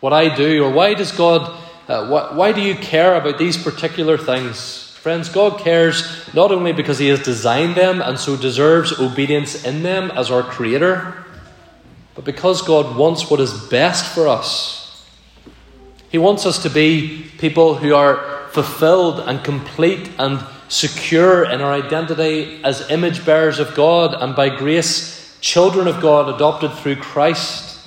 what 0.00 0.12
I 0.12 0.34
do? 0.34 0.64
Or 0.64 0.70
why 0.70 0.94
does 0.94 1.12
God, 1.12 1.42
uh, 1.88 2.08
why, 2.08 2.34
why 2.34 2.52
do 2.52 2.60
you 2.60 2.74
care 2.74 3.14
about 3.14 3.38
these 3.38 3.56
particular 3.56 4.18
things? 4.18 4.96
Friends, 5.02 5.28
God 5.28 5.60
cares 5.60 6.32
not 6.34 6.52
only 6.52 6.72
because 6.72 6.98
He 6.98 7.08
has 7.08 7.22
designed 7.22 7.74
them 7.74 8.02
and 8.02 8.18
so 8.18 8.36
deserves 8.36 8.98
obedience 8.98 9.64
in 9.64 9.82
them 9.82 10.10
as 10.10 10.30
our 10.30 10.42
Creator, 10.42 11.24
but 12.18 12.24
because 12.24 12.62
God 12.62 12.96
wants 12.96 13.30
what 13.30 13.38
is 13.38 13.52
best 13.68 14.12
for 14.12 14.26
us. 14.26 15.06
He 16.08 16.18
wants 16.18 16.46
us 16.46 16.60
to 16.64 16.68
be 16.68 17.30
people 17.38 17.76
who 17.76 17.94
are 17.94 18.48
fulfilled 18.48 19.20
and 19.20 19.44
complete 19.44 20.10
and 20.18 20.44
secure 20.66 21.48
in 21.48 21.60
our 21.60 21.72
identity 21.72 22.60
as 22.64 22.90
image 22.90 23.24
bearers 23.24 23.60
of 23.60 23.72
God 23.76 24.20
and 24.20 24.34
by 24.34 24.48
grace, 24.48 25.38
children 25.40 25.86
of 25.86 26.00
God 26.02 26.34
adopted 26.34 26.72
through 26.72 26.96
Christ. 26.96 27.78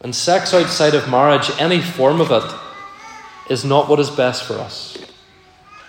And 0.00 0.16
sex 0.16 0.54
outside 0.54 0.94
of 0.94 1.10
marriage, 1.10 1.50
any 1.58 1.82
form 1.82 2.22
of 2.22 2.30
it, 2.30 3.52
is 3.52 3.66
not 3.66 3.86
what 3.86 4.00
is 4.00 4.08
best 4.08 4.44
for 4.44 4.54
us 4.54 4.96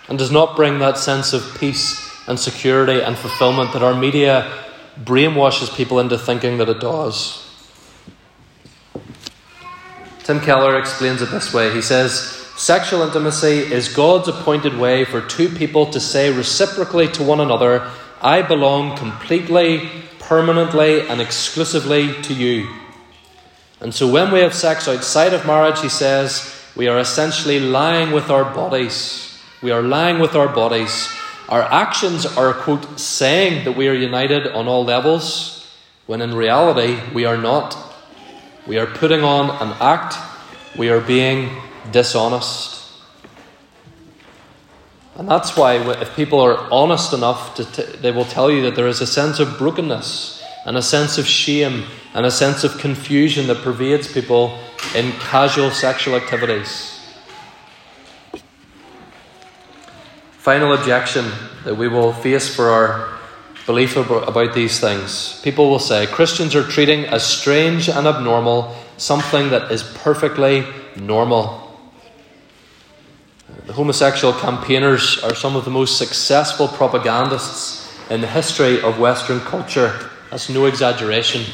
and 0.06 0.18
does 0.18 0.30
not 0.30 0.54
bring 0.54 0.80
that 0.80 0.98
sense 0.98 1.32
of 1.32 1.56
peace 1.58 2.28
and 2.28 2.38
security 2.38 3.00
and 3.00 3.16
fulfillment 3.16 3.72
that 3.72 3.82
our 3.82 3.94
media 3.94 4.67
brainwashes 5.04 5.74
people 5.74 6.00
into 6.00 6.18
thinking 6.18 6.58
that 6.58 6.68
it 6.68 6.80
does. 6.80 7.44
Tim 10.24 10.40
Keller 10.40 10.78
explains 10.78 11.22
it 11.22 11.30
this 11.30 11.54
way. 11.54 11.72
He 11.72 11.82
says, 11.82 12.34
Sexual 12.56 13.02
intimacy 13.02 13.72
is 13.72 13.94
God's 13.94 14.28
appointed 14.28 14.76
way 14.76 15.04
for 15.04 15.20
two 15.20 15.48
people 15.48 15.86
to 15.86 16.00
say 16.00 16.32
reciprocally 16.32 17.06
to 17.12 17.22
one 17.22 17.40
another, 17.40 17.88
I 18.20 18.42
belong 18.42 18.96
completely, 18.96 19.88
permanently, 20.18 21.08
and 21.08 21.20
exclusively 21.20 22.20
to 22.22 22.34
you. 22.34 22.68
And 23.80 23.94
so 23.94 24.10
when 24.10 24.32
we 24.32 24.40
have 24.40 24.54
sex 24.54 24.88
outside 24.88 25.32
of 25.34 25.46
marriage, 25.46 25.80
he 25.80 25.88
says, 25.88 26.52
we 26.74 26.88
are 26.88 26.98
essentially 26.98 27.60
lying 27.60 28.12
with 28.12 28.28
our 28.28 28.44
bodies. 28.44 29.40
We 29.62 29.70
are 29.70 29.82
lying 29.82 30.18
with 30.18 30.34
our 30.34 30.48
bodies. 30.48 31.08
Our 31.48 31.62
actions 31.62 32.26
are, 32.26 32.52
quote, 32.52 33.00
saying 33.00 33.64
that 33.64 33.72
we 33.72 33.88
are 33.88 33.94
united 33.94 34.46
on 34.48 34.68
all 34.68 34.84
levels, 34.84 35.66
when 36.06 36.20
in 36.20 36.34
reality 36.34 37.00
we 37.14 37.24
are 37.24 37.38
not. 37.38 37.76
We 38.66 38.78
are 38.78 38.86
putting 38.86 39.22
on 39.22 39.50
an 39.66 39.74
act, 39.80 40.16
we 40.76 40.90
are 40.90 41.00
being 41.00 41.50
dishonest. 41.90 42.92
And 45.16 45.28
that's 45.28 45.56
why, 45.56 45.76
if 46.00 46.14
people 46.14 46.38
are 46.40 46.70
honest 46.70 47.12
enough, 47.12 47.56
t- 47.56 47.82
they 47.82 48.10
will 48.10 48.26
tell 48.26 48.50
you 48.50 48.62
that 48.62 48.76
there 48.76 48.86
is 48.86 49.00
a 49.00 49.06
sense 49.06 49.40
of 49.40 49.58
brokenness 49.58 50.44
and 50.66 50.76
a 50.76 50.82
sense 50.82 51.16
of 51.16 51.26
shame 51.26 51.84
and 52.12 52.26
a 52.26 52.30
sense 52.30 52.62
of 52.62 52.78
confusion 52.78 53.46
that 53.46 53.62
pervades 53.62 54.12
people 54.12 54.58
in 54.94 55.12
casual 55.12 55.70
sexual 55.70 56.14
activities. 56.14 56.97
Final 60.38 60.72
objection 60.72 61.30
that 61.64 61.76
we 61.76 61.88
will 61.88 62.12
face 62.12 62.54
for 62.54 62.70
our 62.70 63.18
belief 63.66 63.96
about 63.96 64.54
these 64.54 64.80
things. 64.80 65.40
People 65.42 65.68
will 65.68 65.78
say 65.78 66.06
Christians 66.06 66.54
are 66.54 66.62
treating 66.62 67.04
as 67.04 67.22
strange 67.22 67.88
and 67.88 68.06
abnormal 68.06 68.74
something 68.96 69.50
that 69.50 69.70
is 69.70 69.82
perfectly 69.82 70.64
normal. 70.96 71.76
The 73.66 73.72
homosexual 73.74 74.32
campaigners 74.32 75.22
are 75.22 75.34
some 75.34 75.54
of 75.54 75.64
the 75.64 75.70
most 75.70 75.98
successful 75.98 76.68
propagandists 76.68 77.94
in 78.08 78.22
the 78.22 78.26
history 78.26 78.80
of 78.80 78.98
Western 78.98 79.40
culture. 79.40 80.10
That's 80.30 80.48
no 80.48 80.64
exaggeration. 80.64 81.44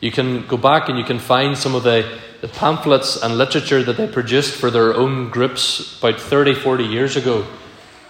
You 0.00 0.12
can 0.12 0.46
go 0.46 0.56
back 0.56 0.88
and 0.88 0.98
you 0.98 1.04
can 1.04 1.18
find 1.18 1.56
some 1.56 1.74
of 1.74 1.82
the, 1.82 2.20
the 2.40 2.48
pamphlets 2.48 3.20
and 3.20 3.38
literature 3.38 3.82
that 3.82 3.96
they 3.96 4.06
produced 4.06 4.54
for 4.54 4.70
their 4.70 4.94
own 4.94 5.30
groups 5.30 5.98
about 5.98 6.20
30, 6.20 6.54
40 6.54 6.84
years 6.84 7.16
ago, 7.16 7.46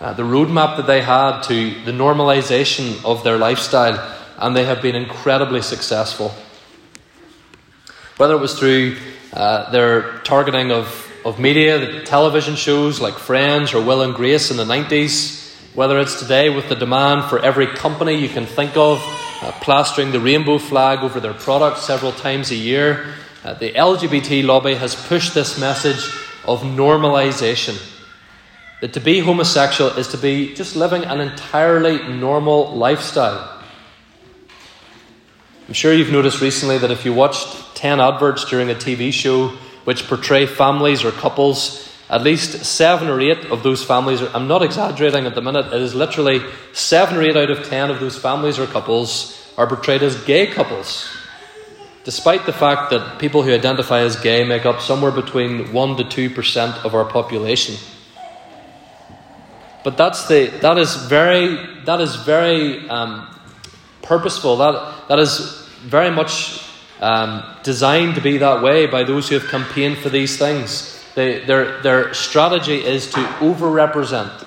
uh, 0.02 0.12
the 0.14 0.24
roadmap 0.24 0.76
that 0.76 0.88
they 0.88 1.00
had 1.00 1.42
to 1.42 1.70
the 1.84 1.92
normalization 1.92 3.02
of 3.04 3.22
their 3.22 3.38
lifestyle, 3.38 3.96
and 4.36 4.56
they 4.56 4.64
have 4.64 4.82
been 4.82 4.96
incredibly 4.96 5.62
successful. 5.62 6.32
Whether 8.16 8.34
it 8.34 8.40
was 8.40 8.58
through 8.58 8.96
uh, 9.32 9.70
their 9.70 10.18
targeting 10.24 10.72
of, 10.72 11.08
of 11.24 11.38
media, 11.38 12.02
television 12.02 12.56
shows 12.56 13.00
like 13.00 13.14
Friends 13.14 13.74
or 13.74 13.84
Will 13.84 14.02
and 14.02 14.12
Grace 14.12 14.50
in 14.50 14.56
the 14.56 14.64
90s, 14.64 15.54
whether 15.76 16.00
it's 16.00 16.18
today 16.18 16.50
with 16.50 16.68
the 16.68 16.74
demand 16.74 17.30
for 17.30 17.38
every 17.38 17.68
company 17.68 18.14
you 18.14 18.28
can 18.28 18.44
think 18.44 18.76
of 18.76 18.98
uh, 19.40 19.52
plastering 19.60 20.10
the 20.10 20.18
rainbow 20.18 20.58
flag 20.58 20.98
over 20.98 21.20
their 21.20 21.32
products 21.32 21.82
several 21.82 22.10
times 22.10 22.50
a 22.50 22.56
year, 22.56 23.06
uh, 23.44 23.54
the 23.54 23.70
LGBT 23.70 24.44
lobby 24.44 24.74
has 24.74 24.96
pushed 25.06 25.32
this 25.32 25.60
message 25.60 26.12
of 26.44 26.62
normalization. 26.62 27.91
That 28.82 28.94
to 28.94 29.00
be 29.00 29.20
homosexual 29.20 29.90
is 29.92 30.08
to 30.08 30.18
be 30.18 30.54
just 30.54 30.74
living 30.74 31.04
an 31.04 31.20
entirely 31.20 32.02
normal 32.08 32.74
lifestyle. 32.74 33.62
I'm 35.68 35.72
sure 35.72 35.94
you've 35.94 36.10
noticed 36.10 36.40
recently 36.40 36.78
that 36.78 36.90
if 36.90 37.04
you 37.04 37.14
watched 37.14 37.76
10 37.76 38.00
adverts 38.00 38.44
during 38.44 38.70
a 38.70 38.74
TV 38.74 39.12
show 39.12 39.50
which 39.84 40.08
portray 40.08 40.46
families 40.46 41.04
or 41.04 41.12
couples, 41.12 41.88
at 42.10 42.22
least 42.22 42.64
seven 42.64 43.06
or 43.06 43.20
eight 43.20 43.44
of 43.52 43.62
those 43.62 43.84
families, 43.84 44.20
are, 44.20 44.34
I'm 44.34 44.48
not 44.48 44.62
exaggerating 44.62 45.26
at 45.26 45.36
the 45.36 45.42
minute, 45.42 45.66
it 45.66 45.80
is 45.80 45.94
literally 45.94 46.40
seven 46.72 47.18
or 47.18 47.22
eight 47.22 47.36
out 47.36 47.50
of 47.50 47.64
10 47.64 47.88
of 47.88 48.00
those 48.00 48.18
families 48.18 48.58
or 48.58 48.66
couples 48.66 49.48
are 49.56 49.68
portrayed 49.68 50.02
as 50.02 50.20
gay 50.24 50.48
couples 50.48 51.08
despite 52.04 52.46
the 52.46 52.52
fact 52.52 52.90
that 52.90 53.20
people 53.20 53.44
who 53.44 53.54
identify 53.54 54.00
as 54.00 54.16
gay 54.16 54.42
make 54.42 54.66
up 54.66 54.80
somewhere 54.80 55.12
between 55.12 55.72
1 55.72 55.96
to 55.98 56.30
2% 56.30 56.84
of 56.84 56.96
our 56.96 57.04
population. 57.04 57.76
But 59.84 59.96
that's 59.96 60.28
the, 60.28 60.46
that 60.60 60.78
is 60.78 60.94
very, 60.94 61.58
that 61.84 62.00
is 62.00 62.16
very 62.16 62.88
um, 62.88 63.26
purposeful. 64.02 64.56
That, 64.58 65.08
that 65.08 65.18
is 65.18 65.66
very 65.84 66.10
much 66.10 66.62
um, 67.00 67.42
designed 67.62 68.14
to 68.14 68.20
be 68.20 68.38
that 68.38 68.62
way 68.62 68.86
by 68.86 69.04
those 69.04 69.28
who 69.28 69.38
have 69.38 69.48
campaigned 69.48 69.98
for 69.98 70.08
these 70.08 70.38
things. 70.38 71.04
They, 71.14 71.44
their, 71.44 71.82
their 71.82 72.14
strategy 72.14 72.84
is 72.84 73.10
to 73.10 73.20
overrepresent, 73.40 74.46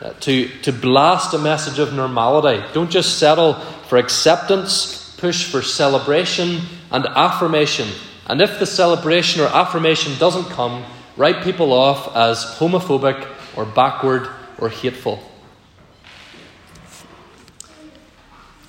uh, 0.00 0.12
to, 0.20 0.48
to 0.62 0.72
blast 0.72 1.34
a 1.34 1.38
message 1.38 1.78
of 1.78 1.92
normality. 1.94 2.62
Don't 2.74 2.90
just 2.90 3.18
settle 3.18 3.54
for 3.88 3.96
acceptance 3.96 5.06
push 5.16 5.50
for 5.50 5.62
celebration 5.62 6.60
and 6.90 7.06
affirmation. 7.06 7.88
And 8.26 8.40
if 8.40 8.58
the 8.58 8.66
celebration 8.66 9.40
or 9.40 9.46
affirmation 9.46 10.18
doesn't 10.18 10.50
come, 10.50 10.84
write 11.16 11.42
people 11.42 11.72
off 11.72 12.14
as 12.14 12.44
homophobic 12.58 13.35
or 13.56 13.64
backward 13.64 14.28
or 14.58 14.68
hateful. 14.68 15.20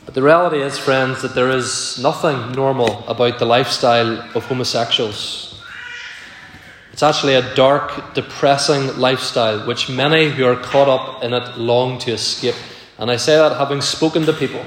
But 0.06 0.14
the 0.14 0.22
reality 0.22 0.62
is, 0.62 0.78
friends, 0.78 1.22
that 1.22 1.36
there 1.36 1.52
is 1.52 2.00
nothing 2.02 2.54
normal 2.54 3.06
about 3.08 3.40
the 3.40 3.46
lifestyle 3.46 4.20
of 4.36 4.46
homosexuals. 4.46 5.62
It's 6.94 7.04
actually 7.04 7.36
a 7.36 7.54
dark, 7.56 8.16
depressing 8.16 8.98
lifestyle 8.98 9.68
which 9.68 9.90
many 9.90 10.30
who 10.30 10.46
are 10.46 10.56
caught 10.56 10.88
up 10.88 11.24
in 11.24 11.34
it 11.34 11.58
long 11.58 12.00
to 12.00 12.14
escape. 12.14 12.56
And 12.98 13.12
I 13.12 13.18
say 13.18 13.36
that 13.36 13.58
having 13.58 13.82
spoken 13.82 14.26
to 14.26 14.34
people 14.34 14.64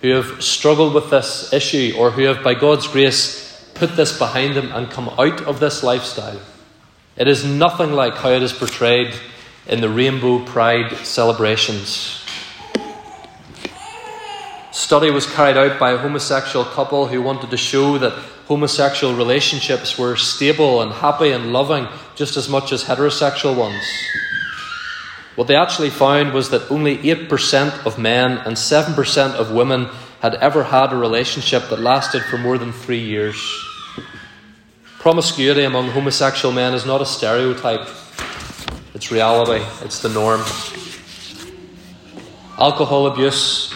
who 0.00 0.08
have 0.08 0.42
struggled 0.42 0.94
with 0.94 1.10
this 1.10 1.52
issue 1.52 1.94
or 1.98 2.10
who 2.10 2.22
have, 2.22 2.42
by 2.42 2.54
God's 2.54 2.88
grace, 2.88 3.70
put 3.74 3.94
this 3.94 4.18
behind 4.18 4.56
them 4.56 4.72
and 4.72 4.90
come 4.90 5.08
out 5.18 5.42
of 5.42 5.60
this 5.60 5.82
lifestyle. 5.82 6.40
It 7.16 7.28
is 7.28 7.46
nothing 7.46 7.92
like 7.92 8.14
how 8.14 8.28
it 8.28 8.42
is 8.42 8.52
portrayed 8.52 9.14
in 9.66 9.80
the 9.80 9.88
Rainbow 9.88 10.44
Pride 10.44 10.94
celebrations. 10.98 12.22
Study 14.70 15.10
was 15.10 15.24
carried 15.24 15.56
out 15.56 15.80
by 15.80 15.92
a 15.92 15.96
homosexual 15.96 16.66
couple 16.66 17.06
who 17.06 17.22
wanted 17.22 17.48
to 17.48 17.56
show 17.56 17.96
that 17.96 18.12
homosexual 18.48 19.14
relationships 19.14 19.98
were 19.98 20.14
stable 20.16 20.82
and 20.82 20.92
happy 20.92 21.30
and 21.30 21.54
loving 21.54 21.88
just 22.16 22.36
as 22.36 22.50
much 22.50 22.70
as 22.70 22.84
heterosexual 22.84 23.56
ones. 23.56 23.82
What 25.36 25.48
they 25.48 25.56
actually 25.56 25.90
found 25.90 26.34
was 26.34 26.50
that 26.50 26.70
only 26.70 26.98
8% 26.98 27.86
of 27.86 27.98
men 27.98 28.32
and 28.32 28.56
7% 28.56 29.32
of 29.32 29.52
women 29.52 29.86
had 30.20 30.34
ever 30.34 30.64
had 30.64 30.92
a 30.92 30.96
relationship 30.96 31.70
that 31.70 31.80
lasted 31.80 32.24
for 32.24 32.36
more 32.36 32.58
than 32.58 32.72
three 32.72 33.02
years. 33.02 33.65
Promiscuity 35.06 35.62
among 35.62 35.90
homosexual 35.90 36.52
men 36.52 36.74
is 36.74 36.84
not 36.84 37.00
a 37.00 37.06
stereotype, 37.06 37.88
it's 38.92 39.12
reality, 39.12 39.64
it's 39.84 40.02
the 40.02 40.08
norm. 40.08 40.40
Alcohol 42.58 43.06
abuse, 43.06 43.72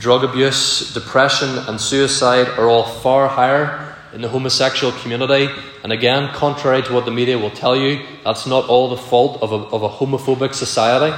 drug 0.00 0.24
abuse, 0.24 0.92
depression, 0.92 1.56
and 1.68 1.80
suicide 1.80 2.48
are 2.58 2.66
all 2.66 2.82
far 2.82 3.28
higher 3.28 3.94
in 4.12 4.22
the 4.22 4.28
homosexual 4.28 4.92
community. 4.94 5.48
And 5.84 5.92
again, 5.92 6.30
contrary 6.34 6.82
to 6.82 6.92
what 6.92 7.04
the 7.04 7.12
media 7.12 7.38
will 7.38 7.52
tell 7.52 7.76
you, 7.76 8.04
that's 8.24 8.48
not 8.48 8.68
all 8.68 8.88
the 8.88 8.96
fault 8.96 9.40
of 9.40 9.52
a, 9.52 9.58
of 9.58 9.84
a 9.84 9.88
homophobic 9.88 10.52
society. 10.52 11.16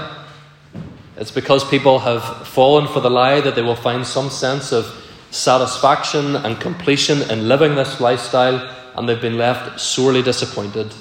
It's 1.16 1.30
because 1.30 1.66
people 1.66 2.00
have 2.00 2.46
fallen 2.48 2.86
for 2.86 3.00
the 3.00 3.08
lie 3.08 3.40
that 3.40 3.54
they 3.54 3.62
will 3.62 3.76
find 3.76 4.06
some 4.06 4.28
sense 4.28 4.72
of 4.72 4.94
satisfaction 5.30 6.36
and 6.36 6.60
completion 6.60 7.22
in 7.30 7.48
living 7.48 7.76
this 7.76 7.98
lifestyle, 7.98 8.73
and 8.94 9.08
they've 9.08 9.20
been 9.20 9.38
left 9.38 9.80
sorely 9.80 10.22
disappointed. 10.22 10.92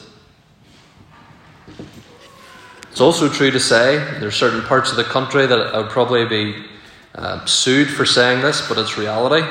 It's 2.91 3.01
also 3.01 3.27
true 3.27 3.51
to 3.51 3.59
say 3.59 3.97
there 4.19 4.27
are 4.27 4.31
certain 4.31 4.61
parts 4.61 4.91
of 4.91 4.97
the 4.97 5.03
country 5.03 5.45
that 5.45 5.59
I 5.59 5.79
would 5.79 5.89
probably 5.89 6.25
be 6.25 6.63
uh, 7.15 7.43
sued 7.45 7.89
for 7.89 8.05
saying 8.05 8.41
this, 8.41 8.67
but 8.67 8.77
it's 8.77 8.97
reality 8.97 9.45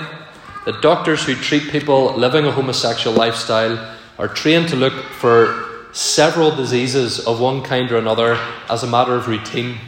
that 0.65 0.81
doctors 0.81 1.25
who 1.25 1.35
treat 1.35 1.71
people 1.71 2.15
living 2.15 2.47
a 2.47 2.53
homosexual 2.53 3.17
lifestyle 3.17 3.97
are 4.19 4.29
trained 4.29 4.69
to 4.69 4.77
look 4.77 4.93
for 4.93 5.89
several 5.93 6.55
diseases 6.55 7.27
of 7.27 7.41
one 7.41 7.63
kind 7.63 7.91
or 7.91 7.97
another 7.97 8.35
as 8.71 8.83
a 8.83 8.87
matter 8.87 9.15
of 9.15 9.27
routine. 9.27 9.79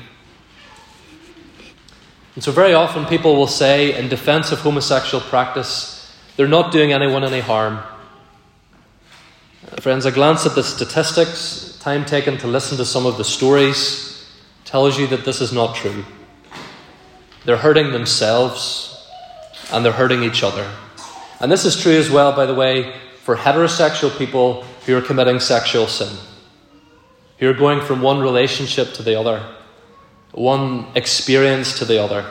And 2.35 2.43
so, 2.43 2.51
very 2.51 2.75
often, 2.75 3.07
people 3.07 3.37
will 3.37 3.47
say, 3.47 3.97
in 3.97 4.09
defense 4.09 4.51
of 4.51 4.59
homosexual 4.59 5.23
practice, 5.23 6.13
they're 6.37 6.49
not 6.49 6.73
doing 6.73 6.93
anyone 6.93 7.23
any 7.23 7.39
harm. 7.39 7.81
Friends, 9.81 10.05
a 10.07 10.13
glance 10.13 10.47
at 10.47 10.55
the 10.55 10.63
statistics, 10.63 11.79
time 11.81 12.05
taken 12.05 12.39
to 12.39 12.47
listen 12.47 12.77
to 12.79 12.85
some 12.85 13.07
of 13.07 13.17
the 13.17 13.25
stories, 13.25 14.27
tells 14.65 14.99
you 14.99 15.07
that 15.09 15.25
this 15.25 15.41
is 15.41 15.53
not 15.53 15.75
true. 15.75 16.05
They're 17.45 17.57
hurting 17.57 17.93
themselves, 17.93 19.07
and 19.73 19.85
they're 19.85 19.93
hurting 19.93 20.23
each 20.23 20.43
other. 20.43 20.71
And 21.41 21.51
this 21.51 21.65
is 21.65 21.81
true 21.81 21.97
as 21.97 22.11
well, 22.11 22.35
by 22.35 22.47
the 22.47 22.55
way, 22.55 22.95
for 23.23 23.37
heterosexual 23.37 24.17
people 24.17 24.63
who 24.87 24.97
are 24.97 25.03
committing 25.03 25.41
sexual 25.41 25.87
sin, 25.87 26.17
who 27.39 27.49
are 27.49 27.55
going 27.55 27.81
from 27.81 28.03
one 28.03 28.21
relationship 28.21 28.93
to 28.95 29.03
the 29.03 29.19
other, 29.19 29.45
one 30.33 30.87
experience 30.95 31.79
to 31.79 31.85
the 31.85 32.03
other. 32.03 32.25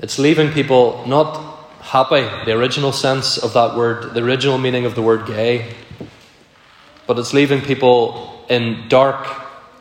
It's 0.00 0.18
leaving 0.18 0.52
people 0.52 1.04
not 1.06 1.57
happy, 1.88 2.20
the 2.44 2.52
original 2.52 2.92
sense 2.92 3.38
of 3.38 3.54
that 3.54 3.74
word, 3.74 4.12
the 4.12 4.22
original 4.22 4.58
meaning 4.58 4.84
of 4.84 4.94
the 4.94 5.00
word 5.00 5.26
gay, 5.26 5.72
but 7.06 7.18
it's 7.18 7.32
leaving 7.32 7.62
people 7.62 8.44
in 8.50 8.86
dark, 8.88 9.26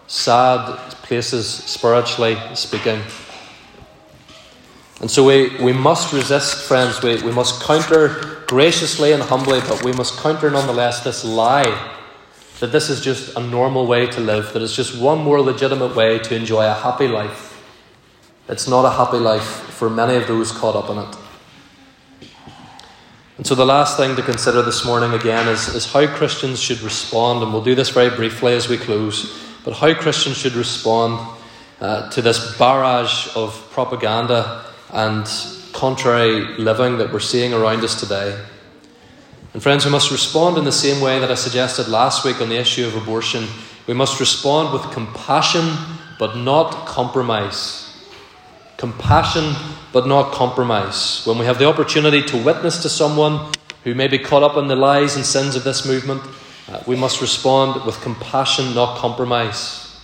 sad 0.07 0.77
places, 1.03 1.45
spiritually 1.49 2.37
speaking. 2.53 3.01
And 5.01 5.11
so 5.11 5.25
we, 5.25 5.49
we 5.57 5.73
must 5.73 6.13
resist, 6.13 6.65
friends. 6.65 7.03
We, 7.03 7.21
we 7.23 7.31
must 7.33 7.62
counter 7.62 8.43
graciously 8.47 9.12
and 9.12 9.21
humbly, 9.21 9.60
but 9.67 9.83
we 9.83 9.91
must 9.91 10.17
counter 10.17 10.49
nonetheless 10.49 11.03
this 11.03 11.25
lie 11.25 11.93
that 12.62 12.71
this 12.71 12.89
is 12.89 13.01
just 13.01 13.35
a 13.35 13.41
normal 13.41 13.85
way 13.85 14.08
to 14.08 14.21
live, 14.21 14.53
that 14.53 14.62
it's 14.62 14.75
just 14.75 14.97
one 14.99 15.19
more 15.19 15.41
legitimate 15.41 15.93
way 15.93 16.19
to 16.19 16.35
enjoy 16.35 16.65
a 16.65 16.73
happy 16.73 17.10
life. 17.10 17.62
It's 18.47 18.67
not 18.67 18.85
a 18.85 18.91
happy 18.91 19.17
life 19.17 19.43
for 19.43 19.89
many 19.89 20.15
of 20.15 20.25
those 20.25 20.53
caught 20.53 20.77
up 20.77 20.89
in 20.89 20.99
it. 20.99 21.27
And 23.38 23.46
so, 23.46 23.54
the 23.54 23.65
last 23.65 23.98
thing 23.98 24.15
to 24.15 24.23
consider 24.23 24.63
this 24.63 24.83
morning 24.83 25.13
again 25.13 25.48
is, 25.48 25.67
is 25.67 25.92
how 25.92 26.08
Christians 26.08 26.60
should 26.60 26.81
respond, 26.81 27.44
and 27.44 27.54
we'll 27.54 27.63
do 27.63 27.75
this 27.75 27.92
very 27.92 28.10
briefly 28.10 28.54
as 28.54 28.67
we 28.67 28.77
close, 28.77 29.40
but 29.63 29.75
how 29.75 29.94
Christians 29.94 30.38
should 30.38 30.54
respond 30.54 31.38
uh, 31.79 32.10
to 32.10 32.21
this 32.23 32.58
barrage 32.58 33.27
of 33.35 33.69
propaganda 33.69 34.65
and 34.92 35.27
contrary 35.71 36.58
living 36.58 36.98
that 36.98 37.13
we're 37.13 37.19
seeing 37.19 37.54
around 37.54 37.83
us 37.83 38.00
today. 38.00 38.44
And, 39.54 39.62
friends, 39.62 39.85
we 39.85 39.92
must 39.92 40.10
respond 40.10 40.58
in 40.58 40.65
the 40.65 40.71
same 40.71 41.00
way 41.00 41.19
that 41.19 41.29
I 41.29 41.35
suggested 41.35 41.88
last 41.88 42.25
week 42.25 42.42
on 42.42 42.50
the 42.50 42.58
issue 42.58 42.88
of 42.88 42.96
abortion. 42.96 43.46
We 43.85 43.94
must 43.94 44.19
respond 44.19 44.73
with 44.73 44.92
compassion, 44.92 45.75
but 46.17 46.35
not 46.35 46.88
compromise. 46.88 47.87
Compassion, 48.78 49.54
but 49.92 50.08
not 50.08 50.32
compromise. 50.32 51.25
When 51.25 51.38
we 51.38 51.46
have 51.46 51.60
the 51.60 51.65
opportunity 51.65 52.21
to 52.21 52.44
witness 52.44 52.82
to 52.84 52.90
someone 52.90 53.52
who 53.84 53.96
may 53.96 54.08
be 54.08 54.19
caught 54.19 54.44
up 54.44 54.58
in 54.58 54.67
the 54.67 54.75
lies 54.75 55.15
and 55.15 55.25
sins 55.25 55.56
of 55.56 55.63
this 55.63 55.86
movement, 55.86 56.21
uh, 56.69 56.84
we 56.86 56.96
must 56.96 57.21
respond 57.21 57.86
with 57.86 58.00
compassion, 58.02 58.75
not 58.75 58.98
compromise. 58.98 60.00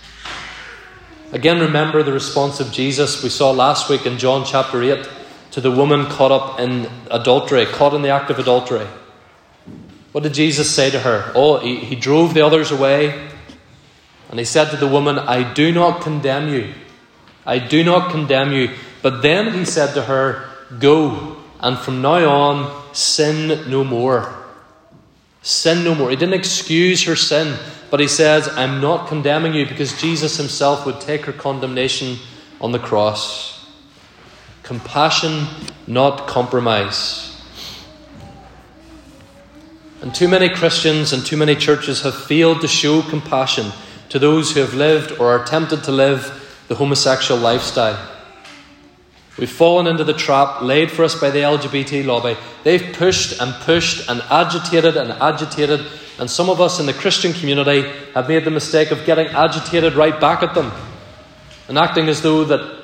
Again, 1.32 1.60
remember 1.60 2.04
the 2.04 2.14
response 2.14 2.60
of 2.60 2.72
Jesus 2.72 3.24
we 3.24 3.30
saw 3.30 3.52
last 3.52 3.90
week 3.90 4.06
in 4.06 4.18
John 4.18 4.46
chapter 4.46 4.82
8 4.82 5.08
to 5.52 5.62
the 5.62 5.72
woman 5.72 6.06
caught 6.06 6.32
up 6.32 6.60
in 6.60 6.90
adultery, 7.12 7.66
caught 7.66 7.94
in 7.94 8.02
the 8.02 8.10
act 8.10 8.30
of 8.30 8.40
adultery. 8.40 8.88
What 10.14 10.24
did 10.24 10.34
Jesus 10.34 10.74
say 10.74 10.90
to 10.92 11.00
her? 11.00 11.32
Oh, 11.36 11.58
he, 11.58 11.78
he 11.78 11.96
drove 11.96 12.34
the 12.34 12.46
others 12.46 12.72
away. 12.72 13.30
And 14.30 14.40
he 14.40 14.46
said 14.46 14.70
to 14.70 14.78
the 14.78 14.88
woman, 14.88 15.20
I 15.20 15.54
do 15.54 15.72
not 15.72 16.02
condemn 16.02 16.50
you. 16.50 16.74
I 17.46 17.60
do 17.60 17.84
not 17.84 18.12
condemn 18.12 18.52
you. 18.52 18.72
But 19.02 19.22
then 19.22 19.54
he 19.54 19.66
said 19.66 19.94
to 19.96 20.04
her, 20.04 20.50
Go, 20.80 21.38
and 21.60 21.78
from 21.78 22.02
now 22.02 22.30
on, 22.30 22.96
sin 22.96 23.70
no 23.70 23.84
more. 23.84 24.34
Sin 25.42 25.84
no 25.84 25.94
more. 25.94 26.10
He 26.10 26.16
didn't 26.16 26.36
excuse 26.36 27.04
her 27.04 27.16
sin. 27.16 27.58
But 27.92 28.00
he 28.00 28.08
says, 28.08 28.48
I'm 28.48 28.82
not 28.82 29.08
condemning 29.08 29.54
you 29.54 29.68
because 29.68 30.00
Jesus 30.00 30.38
himself 30.38 30.86
would 30.86 31.00
take 31.02 31.26
her 31.26 31.34
condemnation 31.34 32.18
on 32.60 32.72
the 32.72 32.80
cross. 32.80 33.70
Compassion, 34.64 35.46
not 35.86 36.28
compromise. 36.28 37.30
And 40.02 40.16
too 40.16 40.28
many 40.28 40.50
Christians 40.50 41.14
and 41.14 41.26
too 41.26 41.38
many 41.38 41.56
churches 41.56 42.02
have 42.02 42.16
failed 42.16 42.62
to 42.62 42.68
show 42.68 43.02
compassion 43.02 43.72
to 44.10 44.20
those 44.20 44.54
who 44.54 44.60
have 44.60 44.74
lived 44.74 45.12
or 45.14 45.28
are 45.28 45.46
tempted 45.46 45.84
to 45.84 45.92
live 45.92 46.43
the 46.68 46.76
homosexual 46.76 47.40
lifestyle. 47.40 48.10
We've 49.38 49.50
fallen 49.50 49.88
into 49.88 50.04
the 50.04 50.14
trap 50.14 50.62
laid 50.62 50.92
for 50.92 51.04
us 51.04 51.20
by 51.20 51.32
the 51.32 51.40
LGBT 51.40 52.06
lobby. 52.06 52.38
They've 52.64 52.94
pushed 52.94 53.42
and 53.42 53.54
pushed 53.64 54.10
and 54.10 54.22
agitated 54.30 54.96
and 54.96 55.12
agitated 55.12 55.86
and 56.20 56.30
some 56.30 56.50
of 56.50 56.62
us 56.62 56.80
in 56.80 56.86
the 56.86 56.94
Christian 56.94 57.34
community 57.34 57.90
have 58.14 58.28
made 58.28 58.46
the 58.46 58.52
mistake 58.52 58.92
of 58.92 59.06
getting 59.06 59.28
agitated 59.28 59.96
right 59.96 60.20
back 60.20 60.44
at 60.44 60.54
them 60.54 60.72
and 61.68 61.78
acting 61.78 62.08
as 62.08 62.22
though 62.22 62.44
that, 62.44 62.84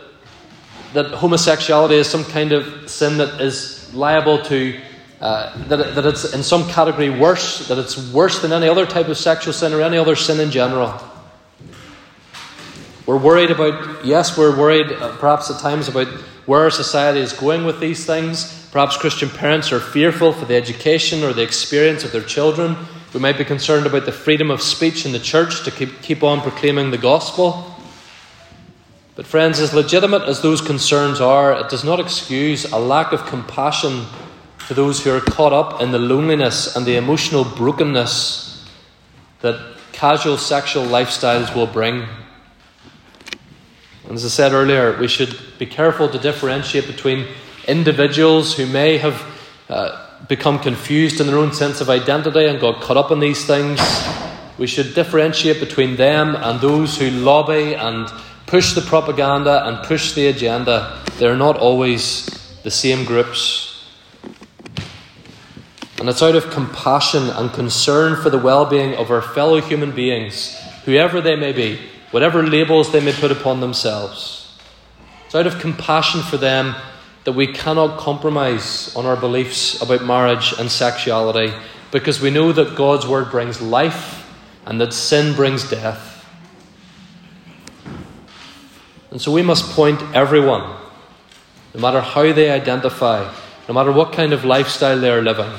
that 0.94 1.12
homosexuality 1.12 1.96
is 1.96 2.08
some 2.08 2.24
kind 2.26 2.52
of 2.52 2.90
sin 2.90 3.18
that 3.18 3.40
is 3.40 3.94
liable 3.94 4.42
to, 4.44 4.80
uh, 5.22 5.56
that, 5.68 5.94
that 5.96 6.06
it's 6.06 6.34
in 6.34 6.42
some 6.42 6.68
category 6.70 7.10
worse, 7.10 7.68
that 7.68 7.78
it's 7.78 8.12
worse 8.12 8.42
than 8.42 8.52
any 8.52 8.68
other 8.68 8.86
type 8.86 9.08
of 9.10 9.18
sexual 9.18 9.54
sin 9.54 9.74
or 9.74 9.82
any 9.82 9.98
other 9.98 10.16
sin 10.16 10.40
in 10.40 10.50
general. 10.50 11.00
We're 13.10 13.18
worried 13.18 13.50
about, 13.50 14.06
yes, 14.06 14.38
we're 14.38 14.56
worried 14.56 14.92
uh, 14.92 15.18
perhaps 15.18 15.50
at 15.50 15.60
times 15.60 15.88
about 15.88 16.06
where 16.46 16.62
our 16.62 16.70
society 16.70 17.20
is 17.20 17.34
going 17.34 17.66
with 17.66 17.80
these 17.80 18.06
things. 18.06 18.70
Perhaps 18.72 18.98
Christian 18.98 19.30
parents 19.30 19.72
are 19.72 19.80
fearful 19.80 20.32
for 20.32 20.46
the 20.46 20.56
education 20.56 21.24
or 21.24 21.34
the 21.34 21.42
experience 21.42 22.04
of 22.04 22.12
their 22.12 22.22
children. 22.22 22.78
We 23.12 23.20
might 23.20 23.40
be 23.40 23.46
concerned 23.46 23.88
about 23.88 24.06
the 24.06 24.12
freedom 24.12 24.52
of 24.52 24.62
speech 24.62 25.08
in 25.08 25.12
the 25.12 25.18
church 25.18 25.64
to 25.64 25.72
keep, 25.72 26.04
keep 26.04 26.22
on 26.22 26.42
proclaiming 26.42 26.92
the 26.92 27.00
gospel. 27.00 27.76
But, 29.16 29.26
friends, 29.26 29.60
as 29.60 29.74
legitimate 29.74 30.30
as 30.30 30.44
those 30.44 30.62
concerns 30.62 31.20
are, 31.20 31.60
it 31.60 31.70
does 31.70 31.84
not 31.84 32.00
excuse 32.00 32.72
a 32.72 32.78
lack 32.78 33.12
of 33.12 33.26
compassion 33.26 34.06
to 34.68 34.76
those 34.76 35.04
who 35.04 35.10
are 35.10 35.20
caught 35.20 35.52
up 35.52 35.82
in 35.82 35.92
the 35.92 35.98
loneliness 35.98 36.76
and 36.76 36.86
the 36.86 36.98
emotional 36.98 37.44
brokenness 37.44 38.70
that 39.42 39.60
casual 39.94 40.38
sexual 40.38 40.86
lifestyles 40.86 41.56
will 41.56 41.66
bring. 41.66 42.08
And 44.08 44.14
as 44.14 44.26
I 44.26 44.30
said 44.30 44.54
earlier, 44.54 44.98
we 45.00 45.08
should 45.08 45.38
be 45.58 45.66
careful 45.66 46.10
to 46.10 46.18
differentiate 46.18 46.88
between 46.88 47.28
individuals 47.68 48.56
who 48.56 48.66
may 48.66 48.98
have. 48.98 49.24
Uh, 49.70 50.06
become 50.28 50.60
confused 50.60 51.22
in 51.22 51.28
their 51.28 51.38
own 51.38 51.54
sense 51.54 51.82
of 51.82 51.90
identity 51.90 52.46
and 52.46 52.60
got 52.60 52.82
caught 52.82 52.98
up 52.98 53.12
in 53.12 53.20
these 53.20 53.46
things. 53.46 53.80
We 54.58 54.68
should 54.68 54.94
differentiate 54.94 55.60
between 55.60 55.96
them 55.96 56.36
and 56.36 56.60
those 56.60 56.98
who 56.98 57.10
lobby 57.10 57.76
and 57.76 58.10
push 58.46 58.74
the 58.74 58.82
propaganda 58.82 59.66
and 59.68 59.86
push 59.86 60.14
the 60.14 60.28
agenda. 60.28 61.02
They're 61.18 61.38
not 61.38 61.58
always 61.58 62.26
the 62.64 62.72
same 62.72 63.06
groups. 63.06 63.86
And 66.00 66.08
it's 66.08 66.22
out 66.22 66.36
of 66.36 66.50
compassion 66.50 67.30
and 67.30 67.52
concern 67.52 68.22
for 68.22 68.30
the 68.30 68.38
well 68.38 68.66
being 68.66 68.96
of 68.96 69.12
our 69.12 69.22
fellow 69.22 69.60
human 69.62 69.92
beings, 69.92 70.58
whoever 70.86 71.22
they 71.22 71.36
may 71.36 71.54
be, 71.54 71.80
whatever 72.12 72.44
labels 72.44 72.92
they 72.92 73.00
may 73.00 73.14
put 73.14 73.32
upon 73.32 73.60
themselves. 73.60 74.58
It's 75.26 75.36
out 75.36 75.48
of 75.48 75.60
compassion 75.60 76.22
for 76.22 76.38
them 76.38 76.76
that 77.24 77.34
we 77.34 77.48
cannot 77.48 78.00
compromise 78.00 78.96
on 78.96 79.06
our 79.06 79.16
beliefs 79.16 79.82
about 79.82 80.04
marriage 80.04 80.54
and 80.58 80.72
sexuality 80.72 81.54
because 81.92 82.22
we 82.22 82.32
know 82.32 82.52
that 82.52 82.76
God's 82.76 83.06
word 83.06 83.30
brings 83.30 83.62
life 83.62 84.28
and 84.66 84.80
that 84.82 84.94
sin 84.94 85.36
brings 85.36 85.70
death. 85.70 86.26
And 89.12 89.22
so 89.22 89.32
we 89.32 89.42
must 89.42 89.72
point 89.76 90.02
everyone, 90.16 90.76
no 91.74 91.82
matter 91.82 92.02
how 92.02 92.32
they 92.32 92.50
identify, 92.50 93.32
no 93.68 93.74
matter 93.74 93.92
what 93.92 94.14
kind 94.14 94.34
of 94.34 94.46
lifestyle 94.46 95.00
they 95.00 95.12
are 95.12 95.22
living, 95.22 95.52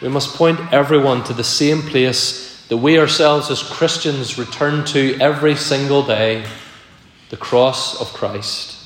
we 0.00 0.08
must 0.08 0.34
point 0.34 0.58
everyone 0.72 1.22
to 1.24 1.34
the 1.34 1.44
same 1.44 1.82
place 1.82 2.49
that 2.70 2.76
we 2.76 3.00
ourselves 3.00 3.50
as 3.50 3.64
Christians 3.64 4.38
return 4.38 4.84
to 4.86 5.18
every 5.20 5.56
single 5.56 6.04
day 6.04 6.46
the 7.28 7.36
cross 7.36 8.00
of 8.00 8.12
Christ. 8.12 8.76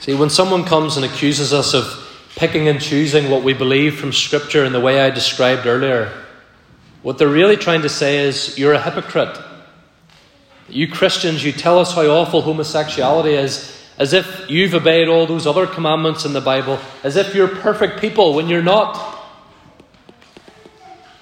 See, 0.00 0.14
when 0.14 0.30
someone 0.30 0.64
comes 0.64 0.96
and 0.96 1.06
accuses 1.06 1.52
us 1.52 1.74
of 1.74 1.86
picking 2.34 2.66
and 2.66 2.80
choosing 2.80 3.30
what 3.30 3.44
we 3.44 3.54
believe 3.54 4.00
from 4.00 4.12
Scripture 4.12 4.64
in 4.64 4.72
the 4.72 4.80
way 4.80 5.00
I 5.00 5.10
described 5.10 5.64
earlier, 5.64 6.12
what 7.02 7.18
they're 7.18 7.28
really 7.28 7.56
trying 7.56 7.82
to 7.82 7.88
say 7.88 8.26
is, 8.26 8.58
you're 8.58 8.72
a 8.72 8.82
hypocrite. 8.82 9.38
You 10.68 10.88
Christians, 10.88 11.44
you 11.44 11.52
tell 11.52 11.78
us 11.78 11.94
how 11.94 12.04
awful 12.06 12.42
homosexuality 12.42 13.34
is, 13.34 13.80
as 13.96 14.12
if 14.12 14.50
you've 14.50 14.74
obeyed 14.74 15.06
all 15.06 15.26
those 15.26 15.46
other 15.46 15.68
commandments 15.68 16.24
in 16.24 16.32
the 16.32 16.40
Bible, 16.40 16.80
as 17.04 17.14
if 17.14 17.32
you're 17.32 17.46
perfect 17.46 18.00
people 18.00 18.34
when 18.34 18.48
you're 18.48 18.60
not. 18.60 19.11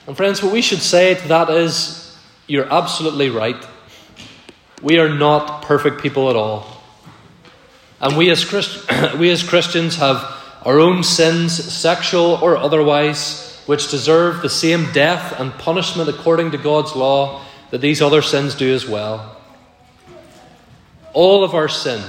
And, 0.07 0.17
friends, 0.17 0.43
what 0.43 0.53
we 0.53 0.63
should 0.63 0.83
say 0.83 1.15
to 1.15 1.29
that 1.29 1.51
is, 1.51 2.17
you're 2.47 2.73
absolutely 2.73 3.31
right. 3.31 3.65
We 4.83 4.99
are 4.99 5.09
not 5.09 5.63
perfect 5.63 6.01
people 6.01 6.31
at 6.31 6.37
all. 6.37 6.81
And 8.01 8.17
we 8.17 8.31
as, 8.31 8.45
Christ- 8.45 8.91
we 9.19 9.31
as 9.31 9.43
Christians 9.43 9.97
have 9.97 10.17
our 10.65 10.79
own 10.79 11.03
sins, 11.03 11.53
sexual 11.53 12.39
or 12.43 12.57
otherwise, 12.57 13.63
which 13.67 13.91
deserve 13.91 14.43
the 14.43 14.49
same 14.49 14.91
death 14.93 15.39
and 15.39 15.53
punishment 15.53 16.09
according 16.09 16.51
to 16.51 16.59
God's 16.59 16.97
law 16.97 17.43
that 17.71 17.81
these 17.81 18.03
other 18.03 18.23
sins 18.23 18.55
do 18.55 18.75
as 18.75 18.87
well. 18.87 19.37
All 21.13 21.45
of 21.45 21.55
our 21.55 21.69
sin 21.69 22.03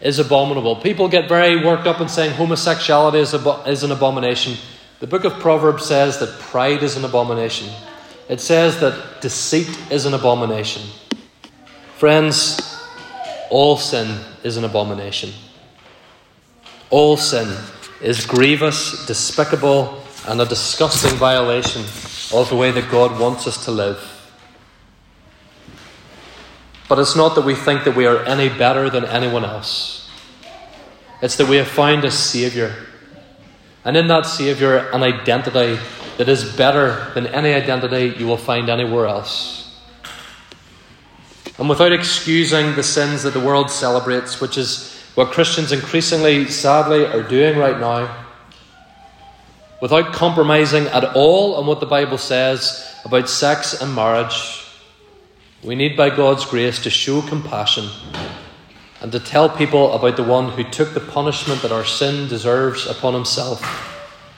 is 0.00 0.18
abominable. 0.18 0.76
People 0.76 1.08
get 1.08 1.28
very 1.28 1.64
worked 1.64 1.86
up 1.86 2.00
in 2.00 2.08
saying 2.08 2.32
homosexuality 2.32 3.18
is, 3.18 3.34
ab- 3.34 3.66
is 3.66 3.82
an 3.82 3.92
abomination. 3.92 4.56
The 5.04 5.10
book 5.10 5.24
of 5.24 5.38
Proverbs 5.38 5.84
says 5.84 6.18
that 6.20 6.40
pride 6.40 6.82
is 6.82 6.96
an 6.96 7.04
abomination. 7.04 7.68
It 8.30 8.40
says 8.40 8.80
that 8.80 9.20
deceit 9.20 9.68
is 9.92 10.06
an 10.06 10.14
abomination. 10.14 10.80
Friends, 11.98 12.58
all 13.50 13.76
sin 13.76 14.18
is 14.44 14.56
an 14.56 14.64
abomination. 14.64 15.34
All 16.88 17.18
sin 17.18 17.54
is 18.00 18.24
grievous, 18.24 19.04
despicable, 19.04 20.02
and 20.26 20.40
a 20.40 20.46
disgusting 20.46 21.18
violation 21.18 21.82
of 22.32 22.48
the 22.48 22.56
way 22.56 22.70
that 22.70 22.90
God 22.90 23.20
wants 23.20 23.46
us 23.46 23.62
to 23.66 23.72
live. 23.72 24.32
But 26.88 26.98
it's 26.98 27.14
not 27.14 27.34
that 27.34 27.44
we 27.44 27.54
think 27.54 27.84
that 27.84 27.94
we 27.94 28.06
are 28.06 28.24
any 28.24 28.48
better 28.48 28.88
than 28.88 29.04
anyone 29.04 29.44
else. 29.44 30.10
It's 31.20 31.36
that 31.36 31.46
we 31.46 31.56
have 31.56 31.68
found 31.68 32.06
a 32.06 32.10
Saviour. 32.10 32.74
And 33.84 33.96
in 33.96 34.08
that 34.08 34.26
Saviour, 34.26 34.90
an 34.92 35.02
identity 35.02 35.78
that 36.16 36.28
is 36.28 36.56
better 36.56 37.12
than 37.14 37.26
any 37.26 37.52
identity 37.52 38.14
you 38.18 38.26
will 38.26 38.36
find 38.36 38.68
anywhere 38.68 39.06
else. 39.06 39.78
And 41.58 41.68
without 41.68 41.92
excusing 41.92 42.74
the 42.74 42.82
sins 42.82 43.22
that 43.22 43.34
the 43.34 43.40
world 43.40 43.70
celebrates, 43.70 44.40
which 44.40 44.58
is 44.58 45.00
what 45.14 45.30
Christians 45.30 45.70
increasingly, 45.70 46.46
sadly, 46.48 47.06
are 47.06 47.22
doing 47.22 47.58
right 47.58 47.78
now, 47.78 48.24
without 49.80 50.12
compromising 50.12 50.86
at 50.86 51.14
all 51.14 51.54
on 51.56 51.66
what 51.66 51.80
the 51.80 51.86
Bible 51.86 52.18
says 52.18 53.00
about 53.04 53.28
sex 53.28 53.80
and 53.80 53.94
marriage, 53.94 54.64
we 55.62 55.74
need, 55.74 55.96
by 55.96 56.10
God's 56.10 56.44
grace, 56.44 56.82
to 56.82 56.90
show 56.90 57.22
compassion 57.22 57.88
and 59.00 59.12
to 59.12 59.20
tell 59.20 59.48
people 59.48 59.92
about 59.92 60.16
the 60.16 60.24
one 60.24 60.50
who 60.50 60.64
took 60.64 60.94
the 60.94 61.00
punishment 61.00 61.62
that 61.62 61.72
our 61.72 61.84
sin 61.84 62.28
deserves 62.28 62.86
upon 62.86 63.14
himself, 63.14 63.62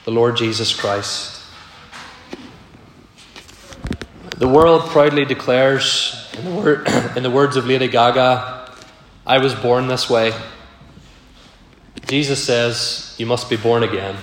the 0.05 0.11
Lord 0.11 0.37
Jesus 0.37 0.77
Christ. 0.77 1.41
The 4.37 4.47
world 4.47 4.83
proudly 4.89 5.25
declares 5.25 6.29
in 6.37 6.45
the, 6.45 6.51
word, 6.51 6.87
in 7.17 7.23
the 7.23 7.31
words 7.31 7.55
of 7.55 7.65
Lady 7.65 7.87
Gaga, 7.87 8.69
I 9.25 9.39
was 9.39 9.55
born 9.55 9.87
this 9.87 10.09
way. 10.09 10.33
Jesus 12.07 12.43
says, 12.43 13.15
You 13.17 13.25
must 13.25 13.49
be 13.49 13.57
born 13.57 13.83
again. 13.83 14.15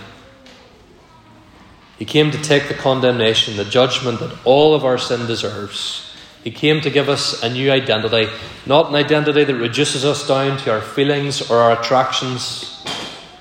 He 1.98 2.04
came 2.04 2.30
to 2.30 2.40
take 2.40 2.68
the 2.68 2.74
condemnation, 2.74 3.56
the 3.56 3.64
judgment 3.64 4.20
that 4.20 4.36
all 4.44 4.74
of 4.74 4.84
our 4.84 4.98
sin 4.98 5.26
deserves. 5.26 6.03
He 6.44 6.50
came 6.50 6.82
to 6.82 6.90
give 6.90 7.08
us 7.08 7.42
a 7.42 7.48
new 7.48 7.70
identity, 7.72 8.28
not 8.66 8.90
an 8.90 8.96
identity 8.96 9.44
that 9.44 9.54
reduces 9.54 10.04
us 10.04 10.28
down 10.28 10.58
to 10.58 10.72
our 10.72 10.82
feelings 10.82 11.50
or 11.50 11.56
our 11.56 11.80
attractions, 11.80 12.84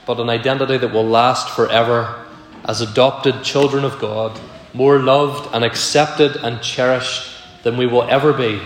but 0.05 0.21
an 0.21 0.29
identity 0.29 0.77
that 0.77 0.93
will 0.93 1.05
last 1.05 1.49
forever 1.53 2.23
as 2.63 2.79
adopted 2.79 3.43
children 3.43 3.83
of 3.83 3.99
God, 3.99 4.39
more 4.73 4.99
loved 4.99 5.53
and 5.53 5.65
accepted 5.65 6.37
and 6.37 6.61
cherished 6.61 7.29
than 7.63 7.75
we 7.75 7.85
will 7.85 8.03
ever 8.03 8.31
be 8.31 8.61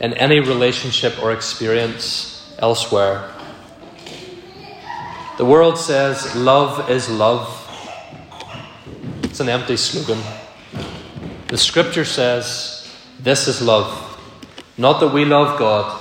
in 0.00 0.14
any 0.14 0.40
relationship 0.40 1.22
or 1.22 1.30
experience 1.30 2.56
elsewhere. 2.60 3.30
The 5.36 5.44
world 5.44 5.76
says 5.76 6.34
love 6.34 6.88
is 6.88 7.10
love. 7.10 7.58
It's 9.22 9.40
an 9.40 9.50
empty 9.50 9.76
slogan. 9.76 10.22
The 11.48 11.58
scripture 11.58 12.06
says 12.06 12.81
this 13.22 13.48
is 13.48 13.62
love. 13.62 14.08
Not 14.76 15.00
that 15.00 15.12
we 15.12 15.24
love 15.24 15.58
God, 15.58 16.00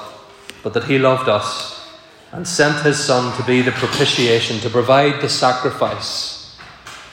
but 0.64 0.74
that 0.74 0.86
He 0.86 0.98
loved 0.98 1.30
us 1.30 1.88
and 2.32 2.48
sent 2.48 2.84
His 2.84 3.04
Son 3.04 3.36
to 3.38 3.44
be 3.44 3.62
the 3.62 3.72
propitiation, 3.72 4.60
to 4.60 4.70
provide 4.70 5.22
the 5.22 5.30
sacrifice 5.30 6.58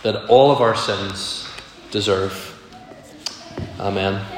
that 0.03 0.27
all 0.27 0.51
of 0.51 0.61
our 0.61 0.77
sins 0.77 1.49
deserve. 1.91 2.55
Amen. 3.81 4.38